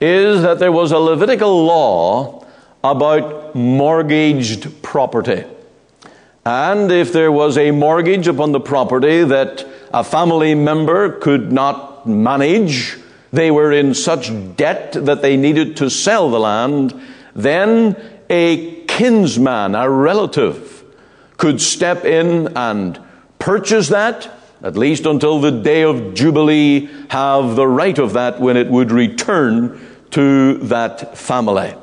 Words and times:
is 0.00 0.42
that 0.42 0.58
there 0.58 0.72
was 0.72 0.92
a 0.92 0.98
Levitical 0.98 1.64
law 1.64 2.44
about 2.84 3.54
mortgaged 3.54 4.82
property. 4.82 5.44
And 6.44 6.92
if 6.92 7.12
there 7.12 7.32
was 7.32 7.58
a 7.58 7.70
mortgage 7.70 8.28
upon 8.28 8.52
the 8.52 8.60
property 8.60 9.24
that 9.24 9.66
a 9.92 10.04
family 10.04 10.54
member 10.54 11.18
could 11.18 11.50
not 11.50 12.06
manage, 12.06 12.98
they 13.32 13.50
were 13.50 13.72
in 13.72 13.94
such 13.94 14.30
debt 14.56 14.92
that 14.92 15.22
they 15.22 15.36
needed 15.36 15.76
to 15.78 15.90
sell 15.90 16.30
the 16.30 16.38
land, 16.38 16.94
then 17.34 17.96
a 18.28 18.84
kinsman, 18.84 19.74
a 19.74 19.90
relative, 19.90 20.84
could 21.36 21.60
step 21.60 22.04
in 22.04 22.56
and 22.56 23.00
purchase 23.38 23.88
that, 23.88 24.30
at 24.62 24.76
least 24.76 25.06
until 25.06 25.40
the 25.40 25.50
day 25.50 25.82
of 25.82 26.14
Jubilee, 26.14 26.88
have 27.10 27.56
the 27.56 27.66
right 27.66 27.98
of 27.98 28.14
that 28.14 28.40
when 28.40 28.56
it 28.56 28.68
would 28.68 28.90
return 28.90 29.80
to 30.10 30.58
that 30.58 31.16
family. 31.16 31.74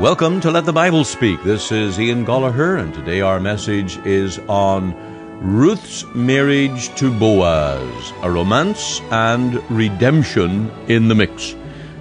Welcome 0.00 0.40
to 0.42 0.50
Let 0.50 0.66
the 0.66 0.72
Bible 0.72 1.04
Speak. 1.04 1.42
This 1.44 1.72
is 1.72 1.98
Ian 1.98 2.26
Goligher, 2.26 2.78
and 2.78 2.92
today 2.92 3.20
our 3.22 3.40
message 3.40 3.96
is 4.04 4.38
on 4.48 4.94
Ruth's 5.40 6.04
marriage 6.14 6.94
to 6.96 7.10
Boaz, 7.10 8.12
a 8.22 8.30
romance 8.30 9.00
and 9.10 9.62
redemption 9.70 10.70
in 10.88 11.08
the 11.08 11.14
mix. 11.14 11.54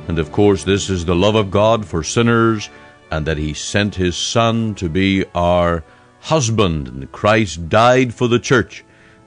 And 0.07 0.19
of 0.19 0.31
course, 0.31 0.63
this 0.63 0.89
is 0.89 1.05
the 1.05 1.15
love 1.15 1.35
of 1.35 1.51
God 1.51 1.85
for 1.85 2.03
sinners, 2.03 2.69
and 3.09 3.25
that 3.25 3.37
He 3.37 3.53
sent 3.53 3.95
His 3.95 4.17
Son 4.17 4.75
to 4.75 4.89
be 4.89 5.25
our 5.33 5.83
husband, 6.19 6.87
and 6.87 7.11
Christ 7.11 7.69
died 7.69 8.13
for 8.13 8.27
the 8.27 8.39
church 8.39 8.83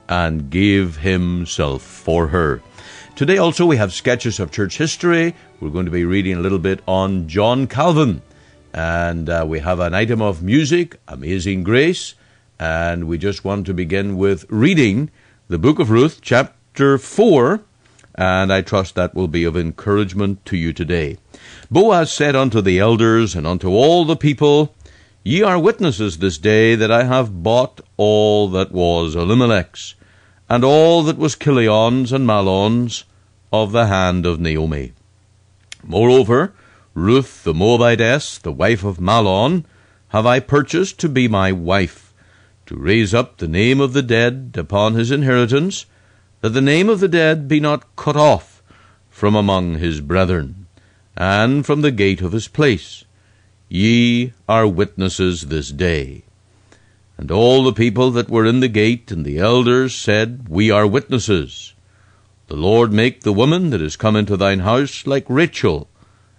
and 0.09 0.51
gave 0.51 0.99
Himself 0.99 1.83
for 1.83 2.29
her. 2.29 2.63
Today 3.17 3.39
also 3.39 3.65
we 3.65 3.79
have 3.79 3.95
sketches 3.95 4.39
of 4.39 4.51
church 4.51 4.77
history. 4.77 5.35
We're 5.59 5.71
going 5.71 5.87
to 5.87 5.91
be 5.91 6.05
reading 6.05 6.37
a 6.37 6.41
little 6.41 6.59
bit 6.59 6.81
on 6.87 7.29
John 7.29 7.67
Calvin. 7.67 8.21
And 8.75 9.31
uh, 9.31 9.47
we 9.49 9.61
have 9.61 9.81
an 9.81 9.95
item 9.95 10.21
of 10.21 10.43
music, 10.43 11.01
Amazing 11.09 11.65
Grace. 11.65 12.15
And 12.61 13.09
we 13.09 13.17
just 13.17 13.43
want 13.43 13.65
to 13.67 13.75
begin 13.75 14.19
with 14.19 14.45
reading 14.51 15.11
the 15.49 15.59
book 15.59 15.79
of 15.79 15.91
Ruth, 15.91 16.21
chapter 16.21 16.99
4. 16.99 17.63
And 18.17 18.53
I 18.53 18.63
trust 18.63 18.95
that 18.95 19.15
will 19.15 19.29
be 19.29 19.45
of 19.45 19.57
encouragement 19.57 20.45
to 20.47 20.57
you 20.57 20.73
today. 20.73 21.19
Boaz 21.71 22.11
said 22.11 22.35
unto 22.35 22.61
the 22.63 22.79
elders 22.79 23.35
and 23.35 23.47
unto 23.47 23.69
all 23.69 24.05
the 24.05 24.17
people, 24.17 24.75
Ye 25.23 25.43
are 25.43 25.59
witnesses 25.59 26.19
this 26.19 26.39
day 26.39 26.77
that 26.77 26.91
I 26.91 27.05
have 27.05 27.43
bought 27.43 27.81
all 27.97 28.49
that 28.51 28.73
was 28.73 29.15
Elimelech's, 29.15 29.97
and 30.49 30.65
all 30.65 31.03
that 31.03 31.19
was 31.19 31.37
Chilion's 31.37 32.13
and 32.13 32.27
Mahlon's, 32.27 33.05
of 33.53 33.73
the 33.73 33.87
hand 33.87 34.25
of 34.25 34.41
Naomi. 34.41 34.93
Moreover, 35.83 36.55
Ruth 36.95 37.45
the 37.45 37.53
Moabitess, 37.53 38.39
the 38.39 38.53
wife 38.53 38.83
of 38.85 38.99
Mahlon, 38.99 39.65
have 40.09 40.25
I 40.27 40.41
purchased 40.41 40.99
to 41.01 41.09
be 41.09 41.29
my 41.29 41.53
wife, 41.53 42.15
to 42.67 42.77
raise 42.77 43.13
up 43.13 43.37
the 43.37 43.49
name 43.49 43.81
of 43.81 43.93
the 43.93 44.03
dead 44.03 44.55
upon 44.57 44.95
his 44.95 45.11
inheritance, 45.11 45.87
that 46.41 46.51
the 46.51 46.61
name 46.61 46.89
of 46.89 47.01
the 47.01 47.09
dead 47.09 47.49
be 47.49 47.61
not 47.61 47.97
cut 47.97 48.17
off 48.17 48.63
from 49.11 49.35
among 49.35 49.79
his 49.79 50.01
brethren, 50.01 50.67
and 51.17 51.65
from 51.65 51.81
the 51.81 51.91
gate 51.91 52.21
of 52.21 52.33
his 52.33 52.49
place. 52.49 53.05
Ye 53.69 54.33
are 54.49 54.67
witnesses 54.67 55.47
this 55.47 55.71
day. 55.71 56.23
And 57.17 57.31
all 57.31 57.65
the 57.65 57.73
people 57.73 58.11
that 58.11 58.29
were 58.29 58.45
in 58.45 58.61
the 58.61 58.69
gate 58.69 59.11
and 59.11 59.25
the 59.25 59.39
elders 59.39 59.95
said, 59.95 60.49
We 60.49 60.71
are 60.71 60.87
witnesses. 60.87 61.73
The 62.49 62.57
Lord 62.57 62.93
make 62.93 63.23
the 63.23 63.33
woman 63.33 63.71
that 63.71 63.81
is 63.81 63.97
come 63.97 64.15
into 64.15 64.37
thine 64.37 64.61
house 64.61 65.07
like 65.07 65.25
Rachel, 65.29 65.89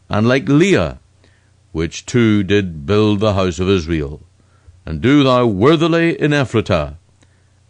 and 0.07 0.27
like 0.27 0.47
Leah, 0.47 0.99
which 1.71 2.05
two 2.05 2.43
did 2.43 2.85
build 2.85 3.19
the 3.19 3.33
house 3.33 3.59
of 3.59 3.67
Israel. 3.67 4.21
And 4.85 5.01
do 5.01 5.23
thou 5.23 5.47
worthily 5.47 6.19
in 6.21 6.31
Ephratah, 6.31 6.95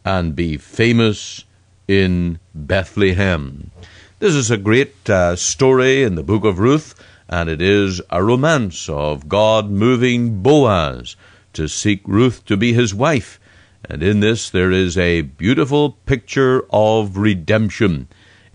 and 0.05 0.35
be 0.35 0.57
famous 0.57 1.45
in 1.87 2.39
Bethlehem. 2.53 3.71
This 4.19 4.33
is 4.33 4.51
a 4.51 4.57
great 4.57 5.09
uh, 5.09 5.35
story 5.35 6.03
in 6.03 6.15
the 6.15 6.23
book 6.23 6.43
of 6.43 6.59
Ruth, 6.59 6.95
and 7.29 7.49
it 7.49 7.61
is 7.61 8.01
a 8.09 8.23
romance 8.23 8.89
of 8.89 9.29
God 9.29 9.69
moving 9.69 10.41
Boaz 10.41 11.15
to 11.53 11.67
seek 11.67 12.01
Ruth 12.05 12.45
to 12.45 12.57
be 12.57 12.73
his 12.73 12.93
wife. 12.93 13.39
And 13.89 14.03
in 14.03 14.19
this 14.19 14.49
there 14.49 14.71
is 14.71 14.97
a 14.97 15.21
beautiful 15.21 15.91
picture 16.05 16.65
of 16.71 17.17
redemption 17.17 18.07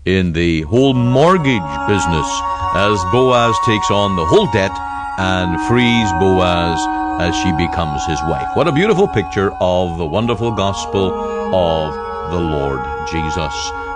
in 0.05 0.33
the 0.33 0.61
whole 0.63 0.93
mortgage 0.93 1.87
business 1.87 2.27
as 2.75 3.03
Boaz 3.11 3.55
takes 3.65 3.89
on 3.89 4.15
the 4.15 4.25
whole 4.25 4.51
debt 4.51 4.77
and 5.17 5.59
frees 5.67 6.11
Boaz 6.19 6.79
as 7.21 7.35
she 7.35 7.51
becomes 7.53 8.05
his 8.05 8.21
wife. 8.23 8.49
What 8.55 8.67
a 8.67 8.71
beautiful 8.71 9.07
picture 9.07 9.51
of 9.61 9.97
the 9.97 10.05
wonderful 10.05 10.51
gospel 10.51 11.13
of 11.55 12.12
the 12.29 12.39
Lord 12.39 12.79
Jesus. 13.11 13.53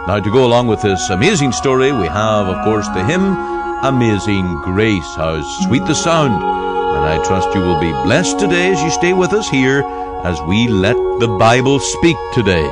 Now, 0.07 0.19
to 0.19 0.31
go 0.31 0.45
along 0.45 0.67
with 0.67 0.81
this 0.81 1.09
amazing 1.09 1.51
story, 1.51 1.91
we 1.91 2.07
have, 2.07 2.47
of 2.47 2.63
course, 2.63 2.87
the 2.89 3.03
hymn 3.03 3.35
Amazing 3.83 4.61
Grace. 4.61 5.15
How 5.15 5.41
sweet 5.65 5.85
the 5.85 5.93
sound! 5.93 6.33
And 6.33 7.05
I 7.05 7.23
trust 7.25 7.53
you 7.53 7.61
will 7.61 7.79
be 7.79 7.91
blessed 7.91 8.39
today 8.39 8.71
as 8.71 8.81
you 8.81 8.89
stay 8.89 9.13
with 9.13 9.33
us 9.33 9.47
here 9.49 9.83
as 10.23 10.41
we 10.41 10.67
let 10.67 10.95
the 11.19 11.35
Bible 11.39 11.79
speak 11.79 12.17
today. 12.33 12.67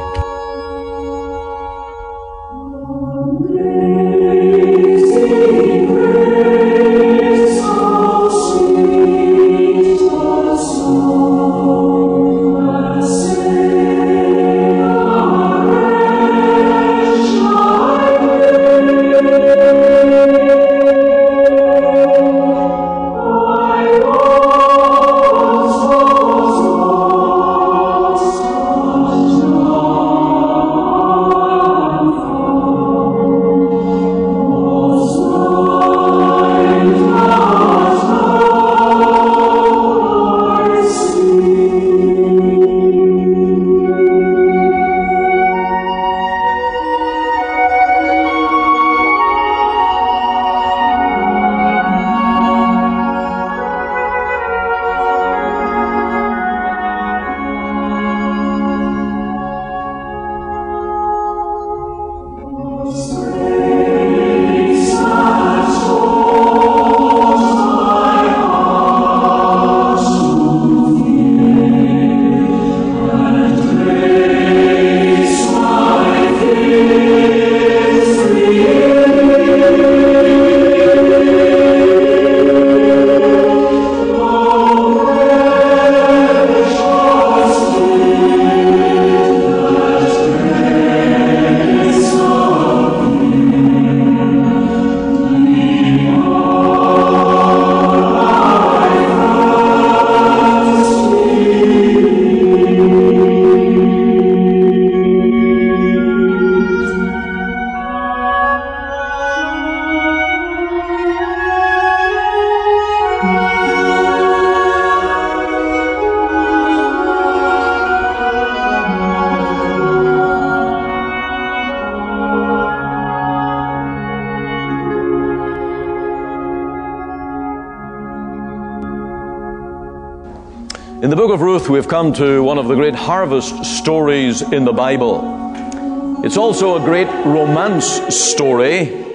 Of 131.36 131.42
Ruth, 131.42 131.68
we've 131.68 131.90
come 131.90 132.14
to 132.14 132.42
one 132.42 132.58
of 132.58 132.70
the 132.70 132.76
great 132.76 132.96
harvest 132.96 133.66
stories 133.66 134.42
in 134.42 134.64
the 134.64 134.72
Bible. 134.72 136.22
It's 136.24 136.38
also 136.38 136.82
a 136.82 136.86
great 136.86 137.10
romance 137.26 138.16
story, 138.16 139.06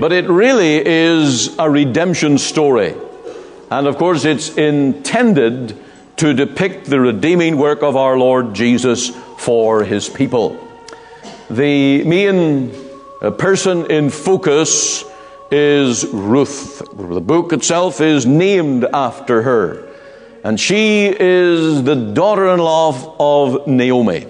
but 0.00 0.12
it 0.12 0.30
really 0.30 0.76
is 0.76 1.54
a 1.58 1.68
redemption 1.68 2.38
story. 2.38 2.94
And 3.70 3.86
of 3.86 3.98
course, 3.98 4.24
it's 4.24 4.56
intended 4.56 5.78
to 6.16 6.32
depict 6.32 6.86
the 6.86 6.98
redeeming 6.98 7.58
work 7.58 7.82
of 7.82 7.96
our 7.96 8.16
Lord 8.16 8.54
Jesus 8.54 9.10
for 9.36 9.84
his 9.84 10.08
people. 10.08 10.56
The 11.50 12.02
main 12.04 12.72
uh, 13.20 13.30
person 13.32 13.90
in 13.90 14.08
focus 14.08 15.04
is 15.50 16.06
Ruth. 16.06 16.78
The 16.96 17.20
book 17.20 17.52
itself 17.52 18.00
is 18.00 18.24
named 18.24 18.86
after 18.94 19.42
her. 19.42 19.91
And 20.44 20.58
she 20.58 21.06
is 21.06 21.84
the 21.84 21.94
daughter 21.94 22.48
in 22.48 22.58
law 22.58 23.14
of 23.20 23.66
Naomi. 23.66 24.26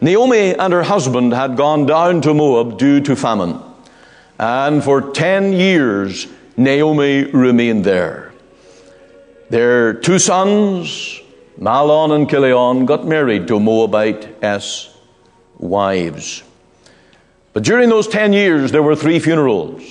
Naomi 0.00 0.54
and 0.54 0.72
her 0.72 0.82
husband 0.82 1.32
had 1.32 1.56
gone 1.56 1.86
down 1.86 2.20
to 2.22 2.34
Moab 2.34 2.78
due 2.78 3.00
to 3.00 3.16
famine. 3.16 3.60
And 4.38 4.82
for 4.82 5.12
10 5.12 5.52
years, 5.52 6.26
Naomi 6.56 7.24
remained 7.24 7.84
there. 7.84 8.32
Their 9.50 9.94
two 9.94 10.18
sons, 10.18 11.20
Mahlon 11.58 12.14
and 12.14 12.28
Chilion, 12.28 12.86
got 12.86 13.06
married 13.06 13.48
to 13.48 13.58
Moabitess 13.58 14.94
wives. 15.58 16.42
But 17.52 17.64
during 17.64 17.88
those 17.88 18.08
10 18.08 18.32
years, 18.32 18.72
there 18.72 18.82
were 18.82 18.96
three 18.96 19.18
funerals 19.18 19.82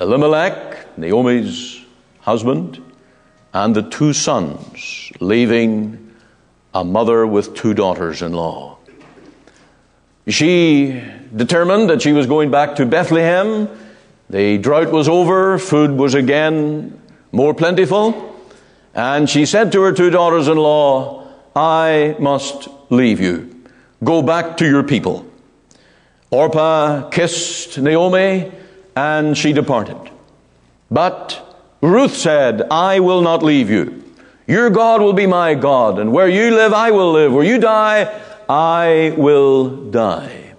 Elimelech, 0.00 0.98
Naomi's 0.98 1.80
husband, 2.20 2.82
and 3.54 3.74
the 3.74 3.82
two 3.82 4.12
sons, 4.12 5.12
leaving 5.20 6.12
a 6.74 6.84
mother 6.84 7.24
with 7.24 7.54
two 7.54 7.72
daughters 7.72 8.20
in 8.20 8.32
law. 8.32 8.76
She 10.26 11.00
determined 11.34 11.88
that 11.88 12.02
she 12.02 12.12
was 12.12 12.26
going 12.26 12.50
back 12.50 12.76
to 12.76 12.86
Bethlehem. 12.86 13.68
The 14.28 14.58
drought 14.58 14.90
was 14.90 15.08
over, 15.08 15.58
food 15.58 15.92
was 15.92 16.14
again 16.14 17.00
more 17.30 17.54
plentiful. 17.54 18.34
And 18.92 19.30
she 19.30 19.46
said 19.46 19.70
to 19.72 19.82
her 19.82 19.92
two 19.92 20.10
daughters 20.10 20.48
in 20.48 20.56
law, 20.56 21.28
I 21.54 22.16
must 22.18 22.68
leave 22.90 23.20
you. 23.20 23.54
Go 24.02 24.22
back 24.22 24.56
to 24.56 24.66
your 24.66 24.82
people. 24.82 25.26
Orpah 26.30 27.08
kissed 27.10 27.78
Naomi 27.78 28.50
and 28.96 29.38
she 29.38 29.52
departed. 29.52 30.10
But 30.90 31.43
Ruth 31.84 32.16
said, 32.16 32.62
I 32.70 33.00
will 33.00 33.20
not 33.20 33.42
leave 33.42 33.68
you. 33.68 34.02
Your 34.46 34.70
God 34.70 35.02
will 35.02 35.12
be 35.12 35.26
my 35.26 35.54
God, 35.54 35.98
and 35.98 36.12
where 36.12 36.28
you 36.28 36.50
live, 36.54 36.72
I 36.72 36.90
will 36.90 37.12
live. 37.12 37.32
Where 37.34 37.44
you 37.44 37.58
die, 37.58 38.22
I 38.48 39.14
will 39.18 39.90
die. 39.90 40.54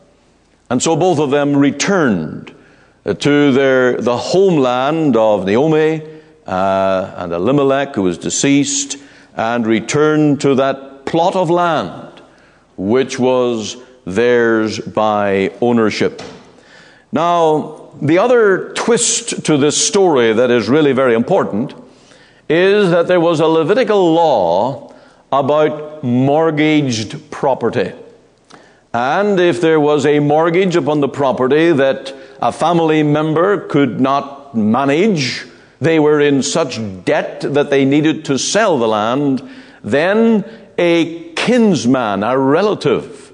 And 0.69 0.81
so 0.83 0.95
both 0.95 1.17
of 1.17 1.31
them 1.31 1.57
returned 1.57 2.53
to 3.05 3.51
their, 3.51 3.99
the 3.99 4.15
homeland 4.15 5.17
of 5.17 5.45
Naomi 5.45 6.03
uh, 6.45 7.13
and 7.17 7.33
Elimelech, 7.33 7.95
who 7.95 8.03
was 8.03 8.19
deceased, 8.19 8.97
and 9.35 9.65
returned 9.65 10.41
to 10.41 10.53
that 10.53 11.07
plot 11.07 11.35
of 11.35 11.49
land 11.49 12.21
which 12.77 13.17
was 13.17 13.77
theirs 14.05 14.79
by 14.79 15.51
ownership. 15.59 16.21
Now, 17.11 17.84
the 18.01 18.17
other 18.17 18.73
twist 18.73 19.45
to 19.45 19.57
this 19.57 19.77
story 19.77 20.33
that 20.33 20.51
is 20.51 20.69
really 20.69 20.91
very 20.91 21.13
important 21.13 21.73
is 22.49 22.91
that 22.91 23.07
there 23.07 23.19
was 23.19 23.39
a 23.39 23.47
Levitical 23.47 24.13
law 24.13 24.93
about 25.31 26.03
mortgaged 26.03 27.31
property. 27.31 27.91
And 28.93 29.39
if 29.39 29.59
there 29.59 29.79
was 29.79 30.05
a 30.05 30.19
mortgage 30.19 30.75
upon 30.75 31.01
the 31.01 31.09
property 31.09 31.71
that 31.71 32.15
a 32.41 32.51
family 32.51 33.03
member 33.03 33.67
could 33.67 33.99
not 33.99 34.55
manage, 34.55 35.45
they 35.81 35.99
were 35.99 36.21
in 36.21 36.43
such 36.43 36.79
debt 37.03 37.41
that 37.41 37.69
they 37.69 37.83
needed 37.83 38.25
to 38.25 38.37
sell 38.37 38.77
the 38.77 38.87
land, 38.87 39.41
then 39.83 40.45
a 40.77 41.33
kinsman, 41.33 42.23
a 42.23 42.37
relative, 42.37 43.33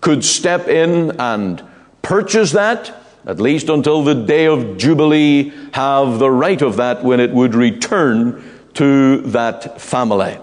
could 0.00 0.24
step 0.24 0.68
in 0.68 1.18
and 1.20 1.62
purchase 2.02 2.52
that 2.52 2.99
at 3.26 3.40
least 3.40 3.68
until 3.68 4.02
the 4.02 4.14
day 4.14 4.46
of 4.46 4.76
Jubilee, 4.76 5.52
have 5.72 6.18
the 6.18 6.30
right 6.30 6.60
of 6.62 6.76
that 6.76 7.04
when 7.04 7.20
it 7.20 7.30
would 7.30 7.54
return 7.54 8.42
to 8.74 9.20
that 9.22 9.80
family. 9.80 10.38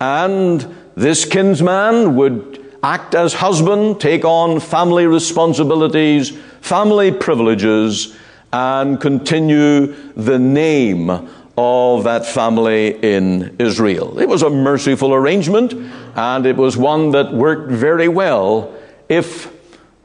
And 0.00 0.74
this 0.96 1.24
kinsman 1.24 2.16
would 2.16 2.58
act 2.82 3.14
as 3.14 3.34
husband, 3.34 4.00
take 4.00 4.24
on 4.24 4.60
family 4.60 5.06
responsibilities, 5.06 6.36
family 6.60 7.12
privileges, 7.12 8.16
and 8.52 9.00
continue 9.00 9.94
the 10.14 10.38
name 10.38 11.28
of 11.56 12.04
that 12.04 12.24
family 12.24 12.98
in 13.02 13.54
Israel. 13.58 14.18
It 14.18 14.28
was 14.28 14.42
a 14.42 14.50
merciful 14.50 15.12
arrangement, 15.12 15.74
and 16.16 16.46
it 16.46 16.56
was 16.56 16.76
one 16.76 17.10
that 17.10 17.32
worked 17.34 17.70
very 17.70 18.08
well 18.08 18.74
if 19.08 19.52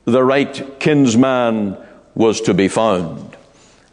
the 0.04 0.24
right 0.24 0.80
kinsman 0.80 1.78
was 2.16 2.42
to 2.42 2.54
be 2.54 2.68
found. 2.68 3.36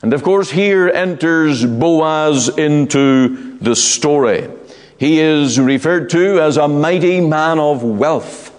And 0.00 0.14
of 0.14 0.22
course, 0.22 0.50
here 0.50 0.88
enters 0.88 1.64
Boaz 1.64 2.48
into 2.48 3.58
the 3.58 3.76
story. 3.76 4.48
He 4.98 5.20
is 5.20 5.60
referred 5.60 6.10
to 6.10 6.40
as 6.40 6.56
a 6.56 6.68
mighty 6.68 7.20
man 7.20 7.58
of 7.58 7.82
wealth. 7.82 8.50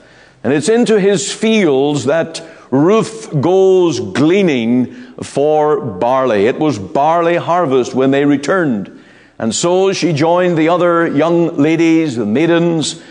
And 0.43 0.53
it's 0.53 0.69
into 0.69 0.99
his 0.99 1.31
fields 1.31 2.05
that 2.05 2.41
Ruth 2.69 3.39
goes 3.39 3.99
gleaning 3.99 4.93
for 5.21 5.79
barley. 5.79 6.47
It 6.47 6.59
was 6.59 6.79
barley 6.79 7.35
harvest 7.35 7.93
when 7.93 8.11
they 8.11 8.25
returned. 8.25 9.03
And 9.37 9.53
so 9.53 9.93
she 9.93 10.11
joined 10.11 10.57
the 10.57 10.69
other 10.69 11.07
young 11.07 11.57
ladies, 11.57 12.15
the 12.15 12.25
maidens, 12.25 13.01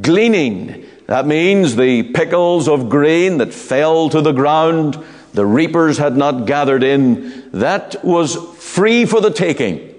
gleaning. 0.00 0.86
That 1.06 1.26
means 1.26 1.76
the 1.76 2.04
pickles 2.12 2.68
of 2.68 2.88
grain 2.88 3.38
that 3.38 3.52
fell 3.52 4.08
to 4.10 4.20
the 4.20 4.32
ground 4.32 5.02
the 5.38 5.46
reapers 5.46 5.98
had 5.98 6.16
not 6.16 6.46
gathered 6.46 6.82
in, 6.82 7.48
that 7.52 8.04
was 8.04 8.34
free 8.58 9.06
for 9.06 9.20
the 9.20 9.30
taking. 9.30 9.94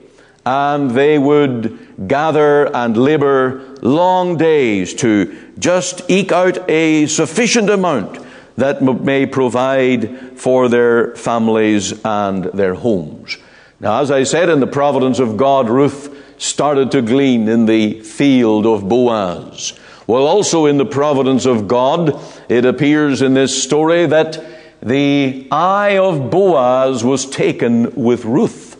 And 0.46 0.91
they 0.91 1.17
would 1.17 2.08
gather 2.10 2.65
and 2.75 2.98
labor 2.98 3.77
long 3.81 4.36
days 4.36 4.93
to 4.96 5.53
just 5.58 6.01
eke 6.10 6.34
out 6.34 6.69
a 6.69 7.05
sufficient 7.05 7.69
amount 7.69 8.19
that 8.58 8.81
may 8.81 9.25
provide 9.25 10.38
for 10.38 10.67
their 10.67 11.15
families 11.15 11.93
and 12.03 12.43
their 12.43 12.74
homes. 12.74 13.38
Now, 13.79 14.01
as 14.01 14.12
I 14.12 14.24
said, 14.24 14.50
in 14.50 14.60
the 14.60 14.67
providence 14.67 15.19
of 15.19 15.38
God, 15.38 15.69
Ruth 15.69 16.13
started 16.38 16.91
to 16.91 17.01
glean 17.01 17.48
in 17.48 17.65
the 17.65 18.01
field 18.01 18.65
of 18.65 18.89
Boaz. 18.89 19.72
Well, 20.05 20.27
also 20.27 20.65
in 20.65 20.75
the 20.75 20.86
providence 20.86 21.46
of 21.46 21.69
God, 21.69 22.19
it 22.50 22.65
appears 22.65 23.22
in 23.22 23.36
this 23.36 23.63
story 23.63 24.05
that 24.08 24.48
the 24.81 25.48
eye 25.51 25.98
of 25.98 26.29
Boaz 26.29 27.03
was 27.03 27.25
taken 27.29 27.93
with 27.95 28.25
Ruth. 28.25 28.77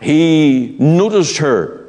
He 0.00 0.76
noticed 0.78 1.38
her. 1.38 1.86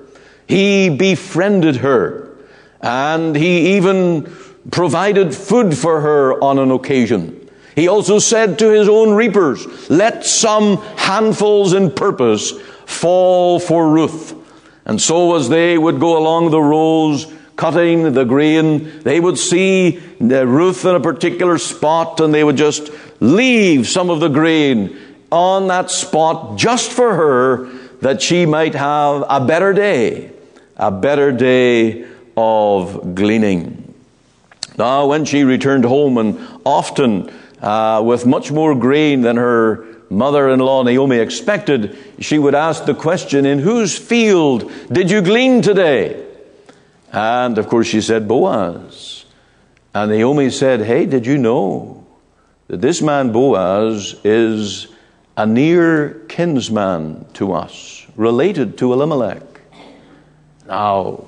He 0.47 0.89
befriended 0.89 1.77
her. 1.77 2.35
And 2.81 3.35
he 3.35 3.77
even 3.77 4.31
provided 4.71 5.35
food 5.35 5.77
for 5.77 6.01
her 6.01 6.43
on 6.43 6.59
an 6.59 6.71
occasion. 6.71 7.49
He 7.75 7.87
also 7.87 8.19
said 8.19 8.59
to 8.59 8.69
his 8.69 8.89
own 8.89 9.11
reapers, 9.11 9.89
let 9.89 10.25
some 10.25 10.77
handfuls 10.97 11.73
in 11.73 11.91
purpose 11.91 12.51
fall 12.85 13.59
for 13.59 13.89
Ruth. 13.89 14.35
And 14.85 15.01
so 15.01 15.35
as 15.35 15.47
they 15.47 15.77
would 15.77 15.99
go 15.99 16.17
along 16.17 16.51
the 16.51 16.61
rows, 16.61 17.31
cutting 17.61 18.13
the 18.13 18.23
grain, 18.23 19.01
they 19.01 19.19
would 19.19 19.37
see 19.37 19.91
the 20.19 20.47
Ruth 20.47 20.83
in 20.83 20.95
a 20.95 20.99
particular 20.99 21.59
spot 21.59 22.19
and 22.19 22.33
they 22.33 22.43
would 22.43 22.57
just 22.57 22.89
leave 23.19 23.87
some 23.87 24.09
of 24.09 24.19
the 24.19 24.29
grain 24.29 24.97
on 25.31 25.67
that 25.67 25.91
spot 25.91 26.57
just 26.57 26.91
for 26.91 27.13
her 27.13 27.65
that 28.01 28.19
she 28.19 28.47
might 28.47 28.73
have 28.73 29.23
a 29.29 29.45
better 29.45 29.73
day, 29.73 30.31
a 30.75 30.89
better 30.89 31.31
day 31.31 32.07
of 32.35 33.13
gleaning. 33.13 33.93
Now, 34.79 35.05
when 35.05 35.23
she 35.23 35.43
returned 35.43 35.85
home 35.85 36.17
and 36.17 36.39
often 36.65 37.31
uh, 37.61 38.01
with 38.03 38.25
much 38.25 38.51
more 38.51 38.73
grain 38.73 39.21
than 39.21 39.37
her 39.37 39.85
mother 40.09 40.49
in 40.49 40.59
law 40.61 40.81
Naomi 40.81 41.17
expected, 41.17 41.95
she 42.17 42.39
would 42.39 42.55
ask 42.55 42.85
the 42.85 42.95
question, 42.95 43.45
In 43.45 43.59
whose 43.59 43.95
field 43.95 44.71
did 44.91 45.11
you 45.11 45.21
glean 45.21 45.61
today? 45.61 46.29
And 47.11 47.57
of 47.57 47.67
course, 47.67 47.87
she 47.87 48.01
said, 48.01 48.27
Boaz. 48.27 49.25
And 49.93 50.11
Naomi 50.11 50.49
said, 50.49 50.81
Hey, 50.81 51.05
did 51.05 51.25
you 51.25 51.37
know 51.37 52.05
that 52.67 52.81
this 52.81 53.01
man 53.01 53.31
Boaz 53.31 54.15
is 54.23 54.87
a 55.35 55.45
near 55.45 56.21
kinsman 56.29 57.25
to 57.33 57.53
us, 57.53 58.05
related 58.15 58.77
to 58.77 58.93
Elimelech? 58.93 59.43
Now, 60.67 61.25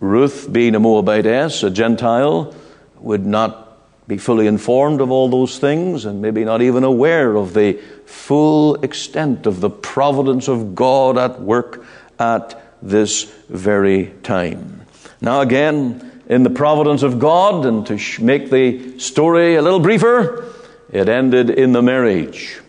Ruth, 0.00 0.50
being 0.50 0.74
a 0.74 0.80
Moabitess, 0.80 1.62
a 1.62 1.70
Gentile, 1.70 2.54
would 3.00 3.26
not 3.26 3.66
be 4.08 4.16
fully 4.16 4.46
informed 4.46 5.02
of 5.02 5.10
all 5.10 5.28
those 5.28 5.58
things 5.58 6.06
and 6.06 6.22
maybe 6.22 6.44
not 6.44 6.62
even 6.62 6.84
aware 6.84 7.36
of 7.36 7.52
the 7.52 7.74
full 8.06 8.76
extent 8.76 9.46
of 9.46 9.60
the 9.60 9.68
providence 9.68 10.48
of 10.48 10.74
God 10.74 11.18
at 11.18 11.40
work 11.40 11.84
at 12.18 12.62
this 12.80 13.24
very 13.50 14.14
time. 14.22 14.86
Now, 15.20 15.40
again, 15.40 16.22
in 16.28 16.42
the 16.42 16.50
providence 16.50 17.02
of 17.02 17.18
God, 17.18 17.64
and 17.66 17.86
to 17.86 18.22
make 18.22 18.50
the 18.50 18.98
story 18.98 19.56
a 19.56 19.62
little 19.62 19.80
briefer, 19.80 20.44
it 20.92 21.08
ended 21.08 21.50
in 21.50 21.72
the 21.72 21.82
marriage 21.82 22.60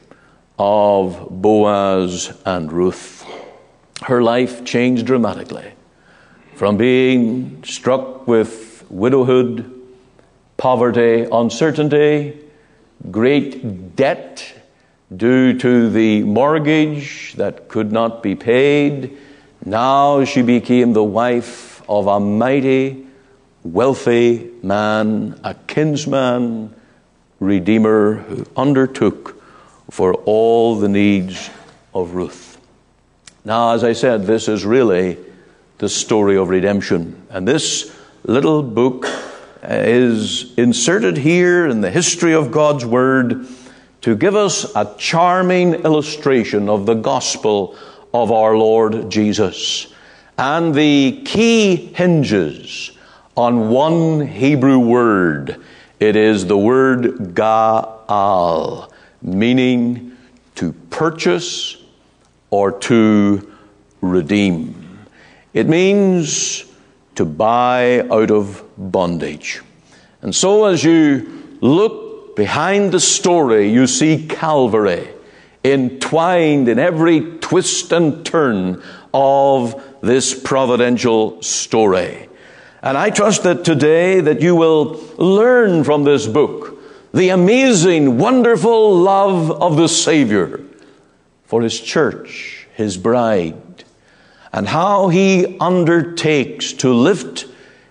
of 0.58 1.28
Boaz 1.30 2.38
and 2.46 2.72
Ruth. 2.72 3.26
Her 4.04 4.24
life 4.24 4.66
changed 4.66 5.06
dramatically 5.06 5.72
from 6.56 6.78
being 6.78 7.64
struck 7.64 8.28
with 8.28 8.86
widowhood 8.90 9.80
poverty, 10.58 11.26
uncertainty, 11.32 12.38
great 13.12 13.96
debt 13.96 14.54
due 15.16 15.58
to 15.58 15.90
the 15.90 16.24
mortgage 16.24 17.34
that 17.36 17.68
could 17.70 17.92
not 17.92 18.22
be 18.22 18.36
paid. 18.36 19.18
Now 19.64 20.26
she 20.26 20.42
became 20.42 20.94
the 20.94 21.04
wife 21.04 21.69
of 21.90 22.06
a 22.06 22.20
mighty, 22.20 23.06
wealthy 23.64 24.52
man, 24.62 25.38
a 25.44 25.56
kinsman, 25.68 26.74
redeemer 27.40 28.18
who 28.18 28.46
undertook 28.56 29.42
for 29.90 30.14
all 30.14 30.76
the 30.76 30.88
needs 30.88 31.50
of 31.94 32.14
Ruth. 32.14 32.58
Now, 33.44 33.74
as 33.74 33.84
I 33.84 33.94
said, 33.94 34.28
this 34.28 34.48
is 34.48 34.64
really 34.64 35.18
the 35.80 35.90
story 35.90 36.38
of 36.38 36.50
redemption. 36.50 37.26
And 37.32 37.48
this 37.48 37.96
little 38.24 38.62
book 38.62 39.08
is 39.64 40.54
inserted 40.58 41.18
here 41.18 41.66
in 41.66 41.82
the 41.82 41.90
history 41.90 42.36
of 42.36 42.52
God's 42.52 42.86
Word 42.86 43.48
to 44.02 44.16
give 44.16 44.36
us 44.36 44.76
a 44.76 44.94
charming 44.98 45.74
illustration 45.74 46.70
of 46.70 46.86
the 46.86 46.94
gospel 46.94 47.76
of 48.14 48.32
our 48.32 48.56
Lord 48.56 49.10
Jesus. 49.10 49.92
And 50.40 50.74
the 50.74 51.22
key 51.26 51.76
hinges 51.76 52.92
on 53.36 53.68
one 53.68 54.26
Hebrew 54.26 54.80
word. 54.80 55.62
It 56.00 56.16
is 56.16 56.46
the 56.46 56.58
word 56.58 57.36
Gaal, 57.36 58.90
meaning 59.22 60.16
to 60.56 60.72
purchase 60.92 61.76
or 62.52 62.72
to 62.72 63.54
redeem. 64.00 65.06
It 65.54 65.68
means 65.68 66.64
to 67.16 67.26
buy 67.26 68.08
out 68.10 68.32
of 68.32 68.64
bondage. 68.78 69.60
And 70.22 70.34
so, 70.34 70.64
as 70.68 70.86
you 70.86 71.58
look 71.60 72.38
behind 72.38 72.94
the 72.94 73.02
story, 73.02 73.70
you 73.70 73.88
see 73.88 74.26
Calvary 74.26 75.10
entwined 75.66 76.70
in 76.70 76.80
every 76.80 77.38
twist 77.40 77.92
and 77.92 78.26
turn 78.26 78.82
of 79.14 79.84
this 80.02 80.40
providential 80.40 81.42
story. 81.42 82.30
And 82.82 82.98
I 82.98 83.10
trust 83.10 83.44
that 83.44 83.66
today 83.66 84.22
that 84.22 84.42
you 84.42 84.56
will 84.56 85.02
learn 85.18 85.84
from 85.84 86.04
this 86.04 86.28
book 86.28 86.80
the 87.14 87.30
amazing, 87.30 88.18
wonderful 88.18 88.96
love 88.96 89.52
of 89.52 89.76
the 89.76 89.88
Savior 89.88 90.62
for 91.46 91.62
His 91.62 91.80
church, 91.80 92.68
His 92.76 92.98
bride, 92.98 93.84
and 94.54 94.68
how 94.68 95.10
he 95.10 95.58
undertakes 95.60 96.74
to 96.74 96.94
lift 96.94 97.46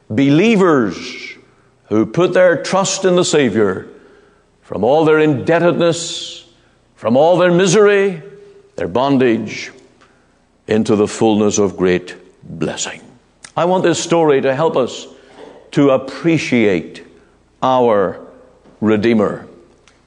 believers 0.09 0.97
who 1.89 2.07
put 2.07 2.33
their 2.33 2.63
trust 2.63 3.05
in 3.05 3.17
the 3.17 3.25
Savior 3.25 3.89
from 4.63 4.85
all 4.85 5.05
their 5.05 5.19
indebtedness, 5.19 6.47
from 6.95 7.17
all 7.17 7.39
their 7.39 7.53
misery, 7.53 8.23
their 8.77 8.89
bondage, 8.89 9.71
into 10.69 10.95
the 10.95 11.09
fullness 11.09 11.59
of 11.59 11.77
great 11.77 12.15
blessing. 12.45 13.01
I 13.57 13.65
want 13.65 13.83
this 13.83 14.01
story 14.01 14.41
to 14.43 14.55
help 14.55 14.77
us 14.77 15.07
to 15.73 15.91
appreciate 15.91 17.05
our 17.63 18.21
Redeemer. 18.81 19.49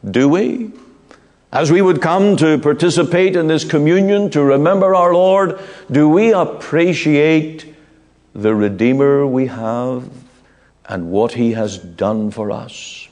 Do 0.09 0.29
we? 0.29 0.71
As 1.51 1.69
we 1.69 1.81
would 1.81 2.01
come 2.01 2.37
to 2.37 2.57
participate 2.57 3.35
in 3.35 3.47
this 3.47 3.65
communion, 3.65 4.29
to 4.29 4.41
remember 4.41 4.95
our 4.95 5.13
Lord, 5.13 5.59
do 5.91 6.07
we 6.07 6.31
appreciate 6.31 7.75
the 8.33 8.55
Redeemer 8.55 9.27
we 9.27 9.47
have 9.47 10.09
and 10.85 11.11
what 11.11 11.33
He 11.33 11.51
has 11.51 11.77
done 11.77 12.31
for 12.31 12.51
us? 12.51 13.09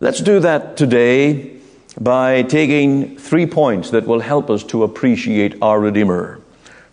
Let's 0.00 0.20
do 0.20 0.40
that 0.40 0.78
today 0.78 1.58
by 2.00 2.42
taking 2.42 3.18
three 3.18 3.46
points 3.46 3.90
that 3.90 4.06
will 4.06 4.20
help 4.20 4.48
us 4.48 4.64
to 4.64 4.82
appreciate 4.82 5.56
our 5.60 5.78
Redeemer. 5.78 6.40